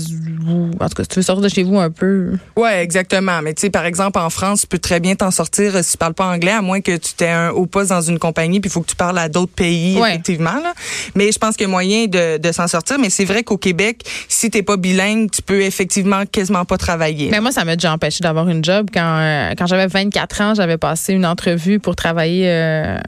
vous. 0.41 0.71
En 0.81 0.89
tout 0.89 0.95
cas, 0.95 1.03
si 1.03 1.09
tu 1.09 1.17
veux 1.17 1.23
sortir 1.23 1.43
de 1.43 1.49
chez 1.49 1.63
vous 1.63 1.79
un 1.79 1.91
peu. 1.91 2.33
Ouais, 2.57 2.83
exactement. 2.83 3.41
Mais 3.43 3.55
tu 3.55 3.63
sais, 3.63 3.71
par 3.71 3.85
exemple, 3.85 4.19
en 4.19 4.31
France, 4.31 4.63
tu 4.63 4.67
peux 4.67 4.79
très 4.79 5.01
bien 5.01 5.15
t'en 5.15 5.31
sortir 5.31 5.83
si 5.83 5.93
tu 5.93 5.97
parles 5.99 6.15
pas 6.15 6.27
anglais, 6.27 6.53
à 6.53 6.63
moins 6.63 6.81
que 6.81 6.97
tu 6.97 7.15
t'aies 7.15 7.31
un 7.31 7.51
haut 7.51 7.67
poste 7.67 7.91
dans 7.91 8.01
une 8.01 8.19
compagnie, 8.19 8.61
puis 8.61 8.69
il 8.69 8.73
faut 8.73 8.81
que 8.81 8.91
tu 8.91 8.97
parles 8.97 9.19
à 9.19 9.29
d'autres 9.29 9.53
pays, 9.53 9.99
effectivement. 9.99 10.61
Là. 10.63 10.73
Mais 11.15 11.33
je 11.33 11.39
pense 11.39 11.57
qu'il 11.57 11.67
y 11.67 11.71
a 11.71 11.71
moyen 11.71 12.07
de, 12.07 12.39
de 12.39 12.53
s'en 12.53 12.69
sortir. 12.69 12.99
Mais 12.99 13.11
c'est 13.11 13.25
vrai 13.25 13.43
qu'au 13.43 13.59
Québec, 13.59 14.03
si 14.29 14.51
t'es 14.51 14.63
pas 14.63 14.77
bilingue, 14.77 15.31
tu 15.31 15.43
peux 15.43 15.63
effectivement 15.63 16.25
quasiment 16.27 16.65
pas 16.65 16.79
travailler. 16.79 17.29
Mais 17.31 17.41
moi, 17.41 17.53
ça 17.53 17.65
m'a 17.65 17.77
déjà 17.77 17.93
empêché 17.93 18.21
d'avoir 18.23 18.49
une 18.49 18.65
job. 18.65 18.89
Quand, 18.93 19.19
euh, 19.19 19.53
quand 19.57 19.67
j'avais 19.67 19.87
24 19.87 20.41
ans, 20.41 20.55
j'avais 20.55 20.79
passé 20.79 21.13
une 21.13 21.27
entrevue 21.27 21.79
pour 21.79 21.97
travailler 21.97 22.49
euh, 22.49 22.99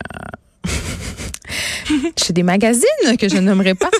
chez 2.16 2.32
des 2.32 2.42
magazines 2.42 3.16
que 3.18 3.28
je 3.28 3.38
nommerai 3.38 3.74
pas. 3.74 3.90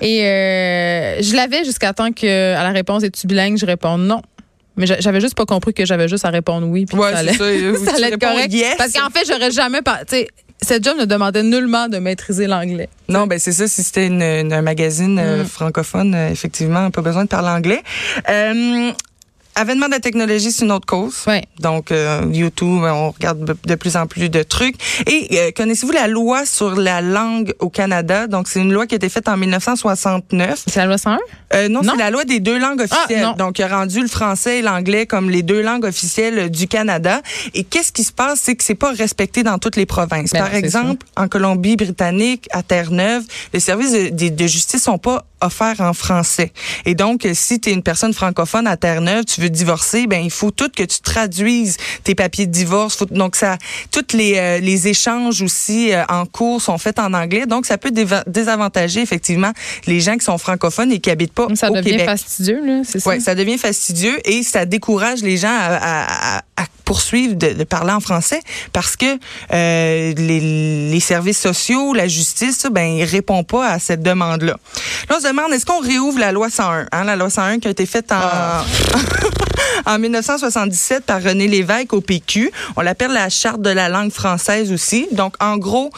Et 0.00 0.24
euh, 0.24 1.22
je 1.22 1.34
l'avais 1.34 1.64
jusqu'à 1.64 1.92
temps 1.92 2.12
que 2.12 2.54
à 2.54 2.62
la 2.62 2.70
réponse 2.70 3.02
es-tu 3.02 3.26
bilingue, 3.26 3.58
je 3.58 3.66
réponds 3.66 3.98
non. 3.98 4.22
Mais 4.76 4.86
j'avais 4.86 5.20
juste 5.20 5.34
pas 5.34 5.44
compris 5.44 5.74
que 5.74 5.84
j'avais 5.84 6.08
juste 6.08 6.24
à 6.24 6.30
répondre 6.30 6.66
oui. 6.68 6.86
Puis 6.86 6.96
ouais, 6.96 7.12
ça 7.12 7.18
allait, 7.18 7.32
ça, 7.32 7.44
allait 7.96 8.08
être 8.12 8.20
correct. 8.20 8.54
Parce 8.78 8.92
qu'en 8.92 9.10
fait, 9.10 9.26
j'aurais 9.26 9.50
jamais 9.50 9.82
pas. 9.82 10.00
Cette 10.60 10.84
job 10.84 10.96
ne 10.98 11.04
demandait 11.04 11.42
nullement 11.42 11.88
de 11.88 11.98
maîtriser 11.98 12.46
l'anglais. 12.46 12.88
Non, 13.08 13.26
ben 13.26 13.38
c'est 13.38 13.52
ça. 13.52 13.68
Si 13.68 13.82
c'était 13.82 14.06
un 14.06 14.62
magazine 14.62 15.18
euh, 15.18 15.42
mm. 15.42 15.46
francophone, 15.46 16.14
euh, 16.14 16.30
effectivement, 16.30 16.90
pas 16.90 17.02
besoin 17.02 17.24
de 17.24 17.28
parler 17.28 17.48
anglais. 17.48 17.82
Euh, 18.28 18.90
avènement 19.58 19.86
de 19.86 19.92
la 19.92 20.00
technologie, 20.00 20.52
c'est 20.52 20.64
une 20.64 20.72
autre 20.72 20.86
cause. 20.86 21.24
Ouais. 21.26 21.44
Donc, 21.60 21.90
euh, 21.90 22.22
YouTube, 22.32 22.82
on 22.84 23.10
regarde 23.10 23.56
de 23.64 23.74
plus 23.74 23.96
en 23.96 24.06
plus 24.06 24.28
de 24.28 24.42
trucs. 24.42 24.76
Et 25.06 25.28
euh, 25.32 25.50
connaissez-vous 25.54 25.92
la 25.92 26.06
loi 26.06 26.46
sur 26.46 26.76
la 26.76 27.00
langue 27.00 27.52
au 27.58 27.68
Canada? 27.68 28.26
Donc, 28.26 28.48
c'est 28.48 28.60
une 28.60 28.72
loi 28.72 28.86
qui 28.86 28.94
a 28.94 28.96
été 28.96 29.08
faite 29.08 29.28
en 29.28 29.36
1969. 29.36 30.62
C'est 30.66 30.76
la 30.76 30.86
loi 30.86 30.98
101? 30.98 31.18
Euh, 31.54 31.68
non, 31.68 31.80
c'est 31.82 31.96
la 31.96 32.10
loi 32.10 32.24
des 32.24 32.40
deux 32.40 32.58
langues 32.58 32.80
officielles. 32.80 33.26
Ah, 33.30 33.34
Donc, 33.36 33.58
il 33.58 33.62
a 33.62 33.68
rendu 33.68 34.00
le 34.00 34.08
français 34.08 34.58
et 34.58 34.62
l'anglais 34.62 35.06
comme 35.06 35.28
les 35.30 35.42
deux 35.42 35.62
langues 35.62 35.84
officielles 35.84 36.50
du 36.50 36.68
Canada. 36.68 37.20
Et 37.54 37.64
qu'est-ce 37.64 37.92
qui 37.92 38.04
se 38.04 38.12
passe? 38.12 38.40
C'est 38.42 38.54
que 38.54 38.64
c'est 38.64 38.74
pas 38.74 38.92
respecté 38.92 39.42
dans 39.42 39.58
toutes 39.58 39.76
les 39.76 39.86
provinces. 39.86 40.32
Ben 40.32 40.40
Par 40.40 40.54
exemple, 40.54 41.04
en 41.16 41.26
Colombie-Britannique, 41.28 42.48
à 42.52 42.62
Terre-Neuve, 42.62 43.24
les 43.52 43.60
services 43.60 43.92
de, 43.92 44.28
de 44.28 44.46
justice 44.46 44.82
sont 44.84 44.98
pas 44.98 45.24
offert 45.40 45.80
en 45.80 45.92
français. 45.92 46.52
Et 46.84 46.94
donc, 46.94 47.26
si 47.34 47.60
tu 47.60 47.70
es 47.70 47.72
une 47.72 47.82
personne 47.82 48.12
francophone 48.12 48.66
à 48.66 48.76
Terre-Neuve, 48.76 49.24
tu 49.24 49.40
veux 49.40 49.47
divorcer, 49.48 50.06
ben 50.06 50.22
il 50.22 50.30
faut 50.30 50.50
tout 50.50 50.70
que 50.74 50.82
tu 50.82 51.00
traduises 51.00 51.76
tes 52.04 52.14
papiers 52.14 52.46
de 52.46 52.52
divorce. 52.52 52.98
donc, 53.10 53.36
ça, 53.36 53.58
tous 53.90 54.16
les, 54.16 54.36
euh, 54.36 54.58
les 54.58 54.88
échanges 54.88 55.42
aussi 55.42 55.92
euh, 55.92 56.04
en 56.08 56.26
cours 56.26 56.60
sont 56.62 56.78
faits 56.78 56.98
en 56.98 57.12
anglais. 57.14 57.46
Donc, 57.46 57.66
ça 57.66 57.78
peut 57.78 57.92
désavantager 58.26 59.00
effectivement 59.00 59.52
les 59.86 60.00
gens 60.00 60.16
qui 60.16 60.24
sont 60.24 60.38
francophones 60.38 60.92
et 60.92 61.00
qui 61.00 61.10
habitent 61.10 61.32
pas 61.32 61.46
ça 61.54 61.70
au 61.70 61.74
Québec. 61.74 61.84
Ça 61.84 61.92
devient 61.92 62.04
fastidieux, 62.04 62.66
là, 62.66 62.82
c'est 62.84 63.00
ça? 63.00 63.10
Oui, 63.10 63.20
ça 63.20 63.34
devient 63.34 63.58
fastidieux 63.58 64.18
et 64.24 64.42
ça 64.42 64.64
décourage 64.64 65.22
les 65.22 65.36
gens 65.36 65.48
à, 65.48 66.36
à, 66.36 66.42
à 66.56 66.64
poursuivre 66.88 67.34
de, 67.34 67.64
parler 67.64 67.92
en 67.92 68.00
français 68.00 68.40
parce 68.72 68.96
que 68.96 69.04
euh, 69.52 70.14
les, 70.16 70.90
les, 70.90 71.00
services 71.00 71.38
sociaux, 71.38 71.92
la 71.92 72.08
justice, 72.08 72.66
ben 72.72 72.86
ils 72.86 73.04
répondent 73.04 73.46
pas 73.46 73.68
à 73.68 73.78
cette 73.78 74.02
demande-là. 74.02 74.56
Là, 75.10 75.16
on 75.16 75.20
se 75.20 75.28
demande 75.28 75.52
est-ce 75.52 75.66
qu'on 75.66 75.80
réouvre 75.80 76.18
la 76.18 76.32
loi 76.32 76.48
101, 76.48 76.86
hein, 76.90 77.04
la 77.04 77.14
loi 77.14 77.28
101 77.28 77.58
qui 77.58 77.68
a 77.68 77.70
été 77.72 77.84
faite 77.84 78.10
en 78.10 78.16
ah. 78.20 78.64
en 79.86 79.98
1977 79.98 81.04
par 81.04 81.22
René 81.22 81.48
Lévesque 81.48 81.92
au 81.92 82.00
PQ. 82.00 82.50
On 82.76 82.80
l'appelle 82.80 83.12
la 83.12 83.28
charte 83.28 83.60
de 83.60 83.70
la 83.70 83.88
langue 83.88 84.12
française 84.12 84.72
aussi. 84.72 85.08
Donc 85.12 85.34
en 85.40 85.56
gros 85.56 85.90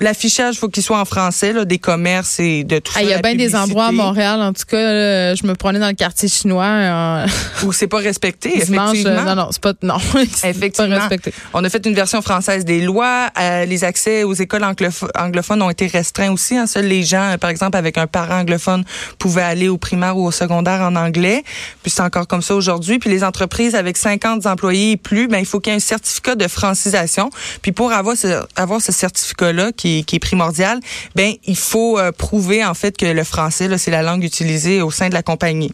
L'affichage, 0.00 0.56
faut 0.56 0.68
qu'il 0.68 0.82
soit 0.82 0.98
en 0.98 1.04
français, 1.04 1.52
là, 1.52 1.64
des 1.64 1.78
commerces 1.78 2.40
et 2.40 2.64
de 2.64 2.78
tout 2.78 2.92
ah, 2.94 2.98
ça. 2.98 3.04
Il 3.04 3.10
y 3.10 3.12
a 3.12 3.20
bien 3.20 3.34
des 3.34 3.54
endroits 3.54 3.86
à 3.86 3.92
Montréal, 3.92 4.40
en 4.40 4.52
tout 4.52 4.64
cas, 4.66 5.34
je 5.34 5.46
me 5.46 5.54
prenais 5.54 5.78
dans 5.78 5.88
le 5.88 5.94
quartier 5.94 6.28
chinois. 6.28 6.64
Euh, 6.64 7.26
Où 7.64 7.72
c'est 7.72 7.86
pas 7.86 7.98
respecté, 7.98 8.56
effectivement. 8.56 9.22
non, 9.24 9.34
non, 9.34 9.48
c'est 9.50 9.62
pas, 9.62 9.72
non. 9.82 9.96
effectivement. 10.44 10.96
Pas 10.96 11.08
respecté. 11.08 11.32
On 11.52 11.62
a 11.64 11.68
fait 11.68 11.84
une 11.86 11.94
version 11.94 12.22
française 12.22 12.64
des 12.64 12.80
lois. 12.80 13.28
Euh, 13.40 13.64
les 13.64 13.84
accès 13.84 14.24
aux 14.24 14.34
écoles 14.34 14.64
anglophones 14.64 15.62
ont 15.62 15.70
été 15.70 15.86
restreints 15.86 16.32
aussi. 16.32 16.56
Hein. 16.56 16.66
Seuls 16.66 16.86
les 16.86 17.02
gens, 17.02 17.36
par 17.40 17.50
exemple, 17.50 17.76
avec 17.76 17.98
un 17.98 18.06
parent 18.06 18.40
anglophone, 18.40 18.84
pouvaient 19.18 19.42
aller 19.42 19.68
au 19.68 19.78
primaire 19.78 20.16
ou 20.16 20.26
au 20.26 20.30
secondaire 20.32 20.80
en 20.80 20.96
anglais. 20.96 21.42
Puis 21.82 21.90
c'est 21.90 22.02
encore 22.02 22.26
comme 22.26 22.42
ça 22.42 22.54
aujourd'hui. 22.54 22.98
Puis 22.98 23.10
les 23.10 23.24
entreprises 23.24 23.74
avec 23.74 23.96
50 23.96 24.46
employés 24.46 24.92
et 24.92 24.96
plus, 24.96 25.28
ben, 25.28 25.38
il 25.38 25.46
faut 25.46 25.60
qu'il 25.60 25.72
y 25.72 25.74
ait 25.74 25.76
un 25.76 25.80
certificat 25.80 26.34
de 26.34 26.48
francisation. 26.48 27.30
Puis 27.62 27.72
pour 27.72 27.92
avoir 27.92 28.16
ce, 28.16 28.44
avoir 28.56 28.80
ce 28.80 28.92
certificat-là, 28.92 29.72
qui, 30.06 30.16
est 30.16 30.18
primordial, 30.18 30.80
ben 31.14 31.34
il 31.44 31.56
faut 31.56 31.98
euh, 31.98 32.12
prouver 32.12 32.64
en 32.64 32.74
fait 32.74 32.96
que 32.96 33.06
le 33.06 33.24
français 33.24 33.68
c'est 33.78 33.90
la 33.90 34.02
langue 34.02 34.24
utilisée 34.24 34.80
au 34.80 34.90
sein 34.90 35.08
de 35.08 35.14
la 35.14 35.22
compagnie. 35.22 35.72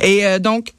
Et 0.00 0.26
euh, 0.26 0.38
donc 0.38 0.72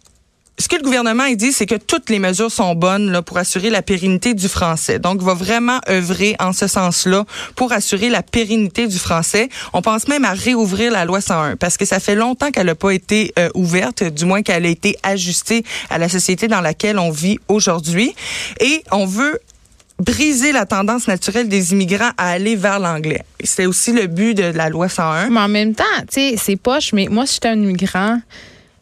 ce 0.60 0.68
que 0.68 0.76
le 0.76 0.82
gouvernement 0.82 1.24
a 1.24 1.34
dit, 1.36 1.54
c'est 1.54 1.66
que 1.66 1.76
toutes 1.76 2.10
les 2.10 2.20
mesures 2.20 2.52
sont 2.52 2.76
bonnes 2.76 3.12
là, 3.12 3.22
pour 3.22 3.38
assurer 3.38 3.70
la 3.70 3.82
pérennité 3.82 4.34
du 4.34 4.50
français. 4.50 5.00
Donc, 5.00 5.22
va 5.22 5.34
vraiment 5.34 5.80
œuvrer 5.88 6.36
en 6.38 6.52
ce 6.52 6.68
sens-là 6.68 7.24
pour 7.56 7.72
assurer 7.72 8.10
la 8.10 8.24
pérennité 8.24 8.86
du 8.88 9.00
français. 9.00 9.48
On 9.72 9.82
pense 9.82 10.10
même 10.10 10.26
à 10.26 10.34
réouvrir 10.34 10.92
la 10.92 11.06
loi 11.06 11.22
101 11.22 11.56
parce 11.56 11.78
que 11.78 11.86
ça 11.86 12.02
fait 12.02 12.16
longtemps 12.16 12.52
qu'elle 12.52 12.66
n'a 12.66 12.76
pas 12.76 12.92
été 12.92 13.32
euh, 13.40 13.50
ouverte, 13.54 14.04
du 14.04 14.26
moins 14.26 14.42
qu'elle 14.42 14.66
a 14.66 14.70
été 14.70 14.98
ajustée 15.02 15.64
à 15.90 15.98
la 15.98 16.10
société 16.10 16.50
dans 16.50 16.60
laquelle 16.60 17.00
on 17.00 17.10
vit 17.10 17.40
aujourd'hui. 17.48 18.14
Et 18.60 18.84
on 18.92 19.06
veut 19.06 19.40
briser 20.00 20.52
la 20.52 20.66
tendance 20.66 21.08
naturelle 21.08 21.50
des 21.50 21.74
immigrants 21.74 22.12
à 22.18 22.30
aller 22.30 22.56
vers 22.56 22.80
l'anglais. 22.80 23.24
C'est 23.44 23.66
aussi 23.66 23.92
le 23.92 24.08
but 24.08 24.34
de 24.34 24.44
la 24.44 24.70
loi 24.70 24.90
101. 24.90 25.30
Mais 25.30 25.40
en 25.40 25.48
même 25.48 25.76
temps, 25.76 25.84
tu 26.12 26.22
sais, 26.22 26.36
c'est 26.38 26.56
poche, 26.56 26.94
mais 26.94 27.08
moi, 27.10 27.26
si 27.26 27.36
j'étais 27.36 27.50
un 27.50 27.62
immigrant, 27.62 28.20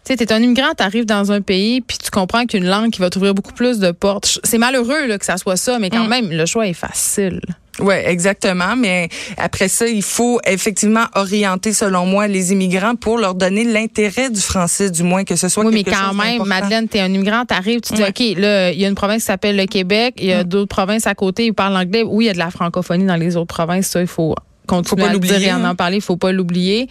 tu 0.05 0.15
sais, 0.15 0.23
es 0.23 0.31
un 0.31 0.41
immigrant, 0.41 0.73
tu 0.77 0.83
arrives 0.83 1.05
dans 1.05 1.31
un 1.31 1.41
pays, 1.41 1.81
puis 1.81 1.97
tu 1.97 2.09
comprends 2.11 2.45
qu'une 2.45 2.65
langue 2.65 2.91
qui 2.91 3.01
va 3.01 3.09
t'ouvrir 3.09 3.33
beaucoup 3.33 3.53
plus 3.53 3.79
de 3.79 3.91
portes. 3.91 4.39
C'est 4.43 4.57
malheureux 4.57 5.07
là, 5.07 5.17
que 5.17 5.25
ça 5.25 5.37
soit 5.37 5.57
ça, 5.57 5.79
mais 5.79 5.89
quand 5.89 6.05
mm. 6.05 6.09
même, 6.09 6.31
le 6.31 6.45
choix 6.45 6.67
est 6.67 6.73
facile. 6.73 7.41
Oui, 7.79 7.95
exactement. 8.05 8.75
Mais 8.75 9.09
après 9.37 9.67
ça, 9.67 9.87
il 9.87 10.01
faut 10.01 10.39
effectivement 10.45 11.05
orienter, 11.15 11.73
selon 11.73 12.05
moi, 12.05 12.27
les 12.27 12.51
immigrants 12.51 12.95
pour 12.95 13.17
leur 13.17 13.35
donner 13.35 13.63
l'intérêt 13.63 14.29
du 14.29 14.41
français, 14.41 14.89
du 14.89 15.03
moins 15.03 15.23
que 15.23 15.35
ce 15.35 15.49
soit. 15.49 15.65
Oui, 15.65 15.73
mais 15.73 15.83
quand 15.83 16.13
même, 16.13 16.43
Madeleine, 16.43 16.87
t'es 16.87 16.99
un 16.99 17.13
immigrant, 17.13 17.45
t'arrives, 17.45 17.81
tu 17.81 17.93
dis, 17.93 18.03
ok, 18.03 18.39
là, 18.39 18.71
il 18.71 18.79
y 18.79 18.85
a 18.85 18.87
une 18.87 18.95
province 18.95 19.21
qui 19.21 19.27
s'appelle 19.27 19.57
le 19.57 19.65
Québec, 19.65 20.15
il 20.17 20.27
y 20.27 20.33
a 20.33 20.43
mm. 20.43 20.47
d'autres 20.47 20.75
provinces 20.75 21.07
à 21.07 21.15
côté, 21.15 21.45
ils 21.45 21.53
parlent 21.53 21.75
anglais. 21.75 22.03
Oui, 22.03 22.25
il 22.25 22.27
y 22.27 22.31
a 22.31 22.33
de 22.33 22.39
la 22.39 22.51
francophonie 22.51 23.05
dans 23.05 23.15
les 23.15 23.35
autres 23.35 23.53
provinces, 23.53 23.87
ça, 23.87 24.01
il 24.01 24.07
faut 24.07 24.35
continuer 24.67 24.89
faut 24.89 25.07
pas 25.07 25.15
à 25.15 25.17
dire 25.17 25.41
et 25.41 25.53
en, 25.53 25.63
en 25.63 25.75
parler, 25.75 25.97
il 25.97 26.01
faut 26.01 26.17
pas 26.17 26.31
l'oublier. 26.31 26.87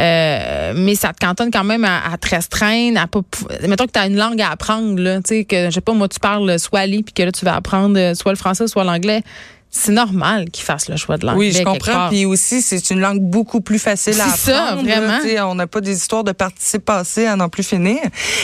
Euh, 0.00 0.72
mais 0.74 0.94
ça 0.94 1.12
te 1.12 1.24
cantonne 1.24 1.50
quand 1.50 1.64
même 1.64 1.84
à, 1.84 2.16
te 2.18 2.28
restreindre, 2.28 3.00
à 3.00 3.06
pas 3.06 3.20
mettons 3.68 3.86
que 3.86 3.92
tu 3.92 3.98
as 3.98 4.06
une 4.06 4.16
langue 4.16 4.40
à 4.40 4.50
apprendre 4.50 4.98
là, 4.98 5.18
tu 5.18 5.22
sais 5.28 5.44
que 5.44 5.66
je 5.66 5.70
sais 5.70 5.80
pas 5.80 5.92
moi 5.92 6.08
tu 6.08 6.18
parles 6.18 6.58
swahili 6.58 7.02
puis 7.02 7.12
que 7.12 7.22
là 7.22 7.32
tu 7.32 7.44
vas 7.44 7.54
apprendre 7.54 8.14
soit 8.14 8.32
le 8.32 8.38
français 8.38 8.66
soit 8.66 8.84
l'anglais 8.84 9.22
c'est 9.70 9.92
normal 9.92 10.50
qu'ils 10.50 10.64
fassent 10.64 10.88
le 10.88 10.96
choix 10.96 11.18
de 11.18 11.26
langue. 11.26 11.36
Oui, 11.36 11.52
je 11.52 11.62
comprends. 11.62 12.08
Puis 12.08 12.24
aussi, 12.24 12.62
c'est 12.62 12.90
une 12.90 13.00
langue 13.00 13.20
beaucoup 13.20 13.60
plus 13.60 13.78
facile 13.78 14.18
à 14.20 14.24
apprendre. 14.24 14.38
C'est 14.44 14.50
ça, 14.50 14.74
vraiment. 14.76 15.50
on 15.50 15.54
n'a 15.54 15.66
pas 15.66 15.80
des 15.80 15.96
histoires 15.96 16.24
de 16.24 16.32
participe 16.32 16.84
passé 16.84 17.26
à 17.26 17.36
n'en 17.36 17.48
plus 17.48 17.62
finir. 17.62 17.98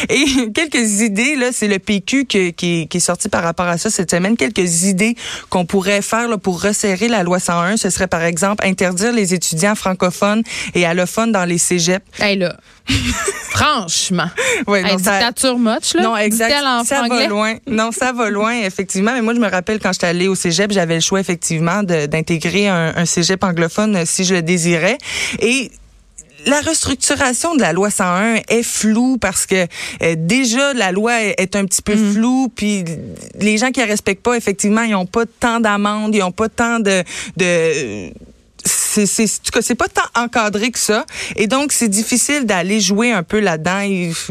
Et 0.08 0.24
quelques 0.54 1.00
idées, 1.00 1.36
là, 1.36 1.48
c'est 1.52 1.68
le 1.68 1.78
PQ 1.78 2.26
qui, 2.26 2.52
qui, 2.52 2.88
est 2.92 3.00
sorti 3.00 3.28
par 3.28 3.42
rapport 3.42 3.66
à 3.66 3.78
ça 3.78 3.90
cette 3.90 4.10
semaine. 4.10 4.36
Quelques 4.36 4.84
idées 4.84 5.16
qu'on 5.48 5.64
pourrait 5.64 6.02
faire 6.02 6.28
là, 6.28 6.36
pour 6.36 6.62
resserrer 6.62 7.08
la 7.08 7.22
loi 7.22 7.38
101, 7.38 7.78
ce 7.78 7.90
serait 7.90 8.08
par 8.08 8.22
exemple 8.22 8.66
interdire 8.66 9.12
les 9.12 9.32
étudiants 9.32 9.74
francophones 9.74 10.42
et 10.74 10.84
allophones 10.84 11.32
dans 11.32 11.44
les 11.44 11.58
cégeps. 11.58 12.04
Hey 12.18 12.36
là. 12.36 12.56
Franchement. 13.50 14.28
Oui, 14.66 14.82
non, 14.82 14.96
dictature 14.96 15.58
much, 15.58 15.94
là. 15.94 16.02
Non, 16.02 16.16
exact. 16.16 16.54
ça 16.84 17.06
va 17.08 17.26
loin. 17.26 17.56
Non, 17.66 17.92
ça 17.92 18.12
va 18.12 18.30
loin, 18.30 18.52
effectivement. 18.60 19.12
Mais 19.12 19.22
moi, 19.22 19.34
je 19.34 19.40
me 19.40 19.48
rappelle 19.48 19.78
quand 19.78 19.92
j'étais 19.92 20.08
allée 20.08 20.28
au 20.28 20.34
cégep, 20.34 20.72
j'avais 20.72 20.96
le 20.96 21.00
choix, 21.00 21.20
effectivement, 21.20 21.82
d'intégrer 21.82 22.68
un, 22.68 22.92
un 22.96 23.06
cégep 23.06 23.42
anglophone 23.42 23.96
euh, 23.96 24.02
si 24.04 24.24
je 24.24 24.34
le 24.34 24.42
désirais. 24.42 24.98
Et 25.40 25.70
la 26.46 26.60
restructuration 26.60 27.54
de 27.54 27.60
la 27.60 27.72
loi 27.72 27.90
101 27.90 28.40
est 28.48 28.62
floue 28.62 29.16
parce 29.18 29.46
que 29.46 29.66
euh, 30.02 30.14
déjà 30.16 30.74
la 30.74 30.92
loi 30.92 31.22
est, 31.22 31.56
un 31.56 31.64
petit 31.64 31.82
peu 31.82 31.94
mm-hmm. 31.94 32.12
floue 32.12 32.52
puis 32.54 32.84
les 33.40 33.56
gens 33.58 33.70
qui 33.70 33.80
la 33.80 33.86
respectent 33.86 34.22
pas 34.22 34.36
effectivement 34.36 34.82
ils 34.82 34.94
ont 34.94 35.06
pas 35.06 35.24
tant 35.26 35.60
d'amendes 35.60 36.14
ils 36.14 36.22
ont 36.22 36.32
pas 36.32 36.48
tant 36.48 36.80
de, 36.80 37.02
de 37.36 38.12
c'est 38.94 39.06
c'est 39.06 39.26
c'est 39.60 39.74
pas 39.74 39.88
tant 39.88 40.22
encadré 40.22 40.70
que 40.70 40.78
ça. 40.78 41.04
Et 41.36 41.46
donc 41.46 41.72
c'est 41.72 41.88
difficile 41.88 42.46
d'aller 42.46 42.80
jouer 42.80 43.12
un 43.12 43.22
peu 43.22 43.40
là-dedans. 43.40 43.80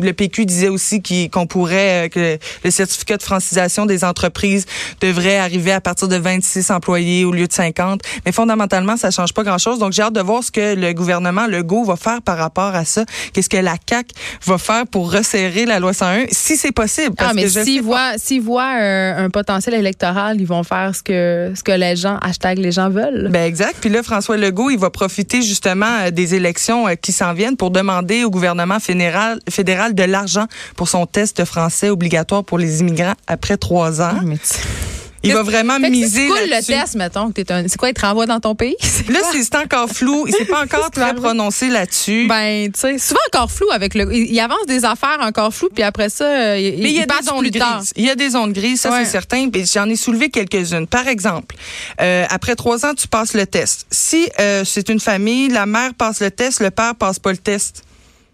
Le 0.01 0.11
PQ 0.11 0.45
disait 0.45 0.69
aussi 0.69 1.01
qu'on 1.29 1.47
pourrait 1.47 2.05
euh, 2.05 2.09
que 2.09 2.37
le 2.63 2.71
certificat 2.71 3.17
de 3.17 3.23
francisation 3.23 3.85
des 3.85 4.03
entreprises 4.03 4.65
devrait 5.01 5.37
arriver 5.37 5.71
à 5.71 5.81
partir 5.81 6.07
de 6.07 6.15
26 6.15 6.71
employés 6.71 7.25
au 7.25 7.31
lieu 7.31 7.47
de 7.47 7.53
50 7.53 8.01
mais 8.25 8.31
fondamentalement 8.31 8.95
ça 8.95 9.11
change 9.11 9.33
pas 9.33 9.43
grand-chose. 9.43 9.79
Donc 9.79 9.91
j'ai 9.91 10.01
hâte 10.01 10.13
de 10.13 10.21
voir 10.21 10.43
ce 10.43 10.51
que 10.51 10.75
le 10.75 10.93
gouvernement 10.93 11.47
Legault 11.47 11.83
va 11.83 11.95
faire 11.95 12.21
par 12.21 12.37
rapport 12.37 12.75
à 12.75 12.85
ça. 12.85 13.03
Qu'est-ce 13.33 13.49
que 13.49 13.57
la 13.57 13.77
CAC 13.77 14.11
va 14.45 14.57
faire 14.57 14.87
pour 14.87 15.11
resserrer 15.11 15.65
la 15.65 15.79
loi 15.79 15.93
101 15.93 16.25
si 16.31 16.55
c'est 16.55 16.71
possible. 16.71 17.15
Parce 17.15 17.31
ah 17.31 17.33
mais 17.33 17.49
s'ils 17.49 17.81
voient 17.81 18.13
s'ils 18.17 18.41
voient 18.41 18.77
euh, 18.79 19.25
un 19.25 19.29
potentiel 19.29 19.75
électoral 19.75 20.39
ils 20.39 20.47
vont 20.47 20.63
faire 20.63 20.95
ce 20.95 21.03
que 21.03 21.51
ce 21.55 21.63
que 21.63 21.71
les 21.71 21.95
gens 21.95 22.17
hashtag 22.21 22.59
les 22.59 22.71
gens 22.71 22.89
veulent. 22.89 23.27
Ben 23.29 23.45
exact. 23.45 23.75
Puis 23.81 23.89
là 23.89 24.03
François 24.03 24.37
Legault, 24.37 24.52
il 24.69 24.79
va 24.79 24.89
profiter 24.89 25.41
justement 25.41 25.99
euh, 26.01 26.11
des 26.11 26.35
élections 26.35 26.87
euh, 26.87 26.95
qui 26.95 27.11
s'en 27.11 27.33
viennent 27.33 27.57
pour 27.57 27.71
demander 27.71 28.23
au 28.23 28.29
gouvernement 28.29 28.79
fédéral, 28.79 29.39
de 29.93 30.03
l'argent 30.03 30.45
pour 30.75 30.87
son 30.87 31.05
test 31.05 31.45
français 31.45 31.89
obligatoire 31.89 32.43
pour 32.43 32.57
les 32.57 32.81
immigrants 32.81 33.15
après 33.27 33.57
trois 33.57 34.01
ans. 34.01 34.15
Ah, 34.19 34.92
il 35.23 35.33
va 35.33 35.43
vraiment 35.43 35.79
miser 35.79 36.29
C'est 36.35 36.47
le 36.47 36.65
test, 36.65 36.95
mettons. 36.95 37.31
C'est 37.35 37.77
quoi, 37.77 37.89
il 37.89 37.93
te 37.93 38.05
renvoie 38.05 38.25
dans 38.25 38.39
ton 38.39 38.55
pays? 38.55 38.75
Là, 39.09 39.19
c'est 39.31 39.55
encore 39.55 39.89
flou. 39.89 40.25
Il 40.27 40.33
s'est 40.33 40.45
pas 40.45 40.61
encore 40.63 40.91
très 40.91 41.13
prononcé 41.15 41.69
là-dessus. 41.69 42.27
Ben, 42.27 42.71
tu 42.71 42.79
sais, 42.79 42.97
souvent 42.97 43.19
encore 43.33 43.51
flou 43.51 43.67
avec 43.71 43.95
le. 43.95 44.13
Il 44.13 44.39
avance 44.39 44.65
des 44.67 44.85
affaires 44.85 45.19
encore 45.21 45.53
floues, 45.53 45.69
puis 45.73 45.83
après 45.83 46.09
ça, 46.09 46.25
euh, 46.25 46.59
il, 46.59 46.81
Mais 46.81 46.89
il 46.89 46.95
y 46.95 47.01
a 47.01 47.05
des 47.05 47.25
zones 47.25 47.49
grises. 47.49 47.93
Il 47.95 48.05
y 48.05 48.09
a 48.09 48.15
des 48.15 48.29
zones 48.31 48.53
grises, 48.53 48.81
ça 48.81 48.91
c'est 48.99 49.09
certain. 49.09 49.49
J'en 49.73 49.89
ai 49.89 49.95
soulevé 49.95 50.29
quelques-unes. 50.29 50.87
Par 50.87 51.07
exemple, 51.07 51.55
euh, 52.01 52.25
après 52.29 52.55
trois 52.55 52.85
ans, 52.85 52.93
tu 52.93 53.07
passes 53.07 53.33
le 53.33 53.47
test. 53.47 53.85
Si 53.91 54.29
euh, 54.39 54.63
c'est 54.65 54.89
une 54.89 54.99
famille, 54.99 55.49
la 55.49 55.65
mère 55.65 55.93
passe 55.93 56.19
le 56.21 56.31
test, 56.31 56.59
le 56.59 56.71
père 56.71 56.95
passe 56.95 57.19
pas 57.19 57.31
le 57.31 57.37
test. 57.37 57.83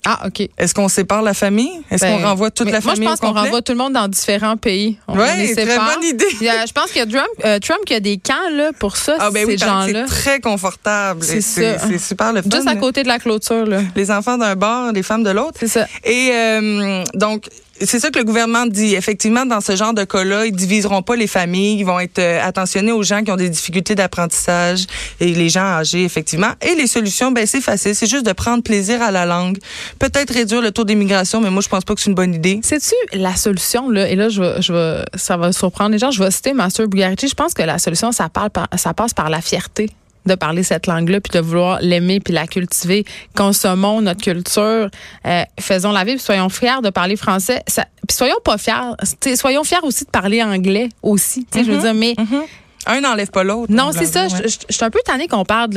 Ah, 0.06 0.28
OK. 0.28 0.48
Est-ce 0.58 0.74
qu'on 0.74 0.88
sépare 0.88 1.22
la 1.22 1.34
famille? 1.34 1.72
Est-ce 1.92 2.06
qu'on 2.06 2.18
ben, 2.18 2.26
renvoie 2.28 2.52
toute 2.52 2.72
la 2.72 2.82
famille? 2.82 3.02
Moi, 3.02 3.16
je 3.16 3.22
pense 3.22 3.30
qu'on 3.30 3.38
renvoie 3.38 3.62
tout 3.62 3.74
le 3.74 3.78
monde 3.78 3.94
dans 3.94 4.08
différents 4.08 4.58
pays. 4.58 4.98
Oui, 5.08 5.54
très 5.54 5.66
bonne 5.78 6.04
idée. 6.04 6.26
je 6.40 6.72
pense 6.72 6.92
qu'il 6.92 6.98
y 6.98 7.02
a 7.02 7.06
Trump, 7.06 7.28
euh, 7.44 7.60
Trump 7.60 7.82
qui 7.86 7.94
a 7.94 8.00
des 8.00 8.18
camps 8.18 8.50
là, 8.52 8.72
pour 8.78 8.98
ça, 8.98 9.18
ah, 9.20 9.30
ben 9.32 9.46
ces 9.46 9.58
gens-là. 9.58 10.06
C'est 10.08 10.16
très 10.16 10.40
confortable. 10.40 11.24
C'est 11.24 11.42
C'est 11.42 11.98
super 11.98 12.34
le 12.34 12.42
fun. 12.42 12.50
Juste 12.52 12.68
à 12.68 12.76
côté 12.76 13.04
de 13.04 13.08
la 13.08 13.20
clôture. 13.20 13.66
Là. 13.66 13.82
Les 13.96 14.12
enfants 14.12 14.38
d'un 14.38 14.56
bord, 14.56 14.92
les 14.94 15.04
femmes 15.04 15.24
de 15.24 15.32
l'autre. 15.32 15.58
C'est 15.60 15.68
ça. 15.68 15.86
Et 16.04 16.32
euh, 16.34 17.04
donc, 17.16 17.50
c'est 17.82 18.00
ça 18.00 18.10
que 18.10 18.20
le 18.20 18.26
gouvernement 18.26 18.66
dit. 18.66 18.96
Effectivement, 18.96 19.46
dans 19.46 19.62
ce 19.62 19.76
genre 19.76 19.94
de 19.94 20.04
cas-là, 20.04 20.46
ils 20.46 20.52
diviseront 20.52 21.02
pas 21.02 21.16
les 21.16 21.28
familles. 21.28 21.80
Ils 21.80 21.86
vont 21.86 22.00
être 22.00 22.20
euh, 22.20 22.40
attentionnés 22.44 22.92
aux 22.92 23.04
gens 23.04 23.24
qui 23.24 23.32
ont 23.32 23.36
des 23.38 23.50
difficultés 23.50 23.96
d'apprentissage 23.96 24.86
et 25.20 25.34
les 25.34 25.50
gens 25.50 25.62
âgés, 25.62 26.04
effectivement. 26.04 26.52
Et 26.62 26.76
les 26.76 26.88
solutions, 26.88 27.32
ben 27.32 27.46
c'est 27.46 27.62
facile. 27.62 27.96
C'est 27.96 28.10
juste 28.10 28.26
de 28.26 28.34
prendre 28.34 28.64
plaisir 28.64 29.02
à 29.02 29.12
la 29.12 29.26
langue. 29.26 29.58
Peut-être 30.00 30.34
réduire 30.34 30.62
le 30.62 30.72
taux 30.72 30.84
d'immigration, 30.84 31.42
mais 31.42 31.50
moi, 31.50 31.62
je 31.62 31.70
pense 31.70 31.84
pas 31.84 31.96
que 31.96 32.02
c'est 32.02 32.10
une 32.10 32.16
bonne 32.16 32.34
idée. 32.34 32.60
C'est-tu 32.64 32.96
la 33.14 33.36
solution, 33.36 33.90
là? 33.90 34.10
Et 34.10 34.16
là, 34.16 34.30
je, 34.30 34.62
je 34.62 35.04
ça 35.16 35.38
va 35.38 35.52
surprendre 35.52 35.92
les 35.92 36.00
gens. 36.00 36.12
Je 36.12 36.22
vais 36.24 36.32
citer 36.32 36.54
Master 36.54 36.88
Bugarici. 36.88 37.28
Je 37.28 37.36
pense 37.36 37.54
que 37.54 37.64
la 37.64 37.80
solution, 37.80 38.12
ça, 38.12 38.30
parle 38.30 38.50
ça 38.78 38.94
passe 38.94 39.14
par 39.14 39.30
la 39.30 39.42
fierté 39.42 39.90
de 40.30 40.36
parler 40.36 40.64
cette 40.64 40.88
langue-là, 40.88 41.20
puis 41.20 41.38
de 41.38 41.44
vouloir 41.44 41.80
l'aimer, 41.82 42.20
puis 42.20 42.34
la 42.34 42.48
cultiver. 42.48 43.06
Consommons 43.36 44.02
notre 44.02 44.22
culture, 44.22 44.90
euh, 45.26 45.44
faisons 45.60 45.92
la 45.92 46.04
vie, 46.04 46.14
puis 46.14 46.24
soyons 46.24 46.50
fiers 46.50 46.82
de 46.84 46.90
parler 46.90 47.16
français. 47.16 47.64
puis 47.66 48.16
soyons 48.16 48.38
pas 48.44 48.58
fiers, 48.58 49.36
soyons 49.36 49.64
fiers 49.64 49.84
aussi 49.84 50.06
de 50.06 50.10
parler 50.10 50.42
anglais 50.42 50.90
aussi. 51.02 51.46
Je 51.54 51.60
veux 51.60 51.78
mm-hmm. 51.78 51.82
dire, 51.82 51.94
mais 51.94 52.14
mm-hmm. 52.14 52.46
un 52.88 53.02
n'enlève 53.02 53.32
pas 53.32 53.44
l'autre. 53.44 53.72
Non, 53.74 53.92
c'est 53.92 54.06
ça. 54.06 54.28
Je, 54.28 54.48
suis 54.48 54.86
un 54.86 54.90
peu 54.90 55.00
tannée 55.06 55.28
qu'on 55.28 55.46
parle 55.46 55.72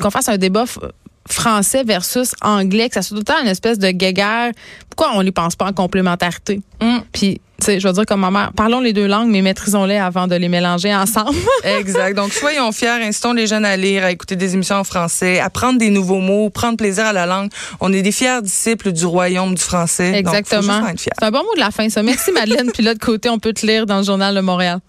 qu'on 0.00 0.10
fasse 0.10 0.28
un 0.28 0.38
débat 0.38 0.64
français 1.28 1.84
versus 1.84 2.34
anglais, 2.40 2.88
que 2.88 2.94
ça 2.94 3.02
soit 3.02 3.16
tout 3.16 3.20
le 3.20 3.24
temps 3.24 3.40
une 3.42 3.48
espèce 3.48 3.78
de 3.78 3.90
guéguerre. 3.90 4.52
Pourquoi 4.90 5.16
on 5.16 5.22
ne 5.22 5.30
pense 5.30 5.56
pas 5.56 5.66
en 5.66 5.72
complémentarité? 5.72 6.60
Mm. 6.80 6.98
Puis 7.12 7.40
sais, 7.64 7.80
je 7.80 7.86
veux 7.86 7.94
dire 7.94 8.06
comme 8.06 8.20
ma 8.20 8.30
mère, 8.30 8.52
parlons 8.54 8.80
les 8.80 8.92
deux 8.92 9.06
langues, 9.06 9.28
mais 9.28 9.42
maîtrisons-les 9.42 9.96
avant 9.96 10.26
de 10.26 10.34
les 10.34 10.48
mélanger 10.48 10.94
ensemble. 10.94 11.36
exact. 11.64 12.16
Donc, 12.16 12.32
soyons 12.32 12.72
fiers, 12.72 13.02
incitons 13.02 13.32
les 13.32 13.46
jeunes 13.46 13.64
à 13.64 13.76
lire, 13.76 14.04
à 14.04 14.10
écouter 14.10 14.36
des 14.36 14.54
émissions 14.54 14.76
en 14.76 14.84
français, 14.84 15.40
à 15.40 15.50
prendre 15.50 15.78
des 15.78 15.90
nouveaux 15.90 16.20
mots, 16.20 16.50
prendre 16.50 16.76
plaisir 16.76 17.06
à 17.06 17.12
la 17.12 17.26
langue. 17.26 17.50
On 17.80 17.92
est 17.92 18.02
des 18.02 18.12
fiers 18.12 18.42
disciples 18.42 18.92
du 18.92 19.06
royaume 19.06 19.54
du 19.54 19.62
français. 19.62 20.12
Exactement. 20.14 20.82
C'est 20.96 21.24
un 21.24 21.30
bon 21.30 21.42
mot 21.42 21.54
de 21.54 21.60
la 21.60 21.70
fin, 21.70 21.88
ça. 21.88 22.02
Merci, 22.02 22.32
Madeleine. 22.32 22.70
Puis 22.72 22.82
là, 22.82 22.94
de 22.94 22.98
côté, 22.98 23.28
on 23.28 23.38
peut 23.38 23.52
te 23.52 23.66
lire 23.66 23.86
dans 23.86 23.98
le 23.98 24.04
Journal 24.04 24.34
de 24.34 24.40
Montréal. 24.40 24.80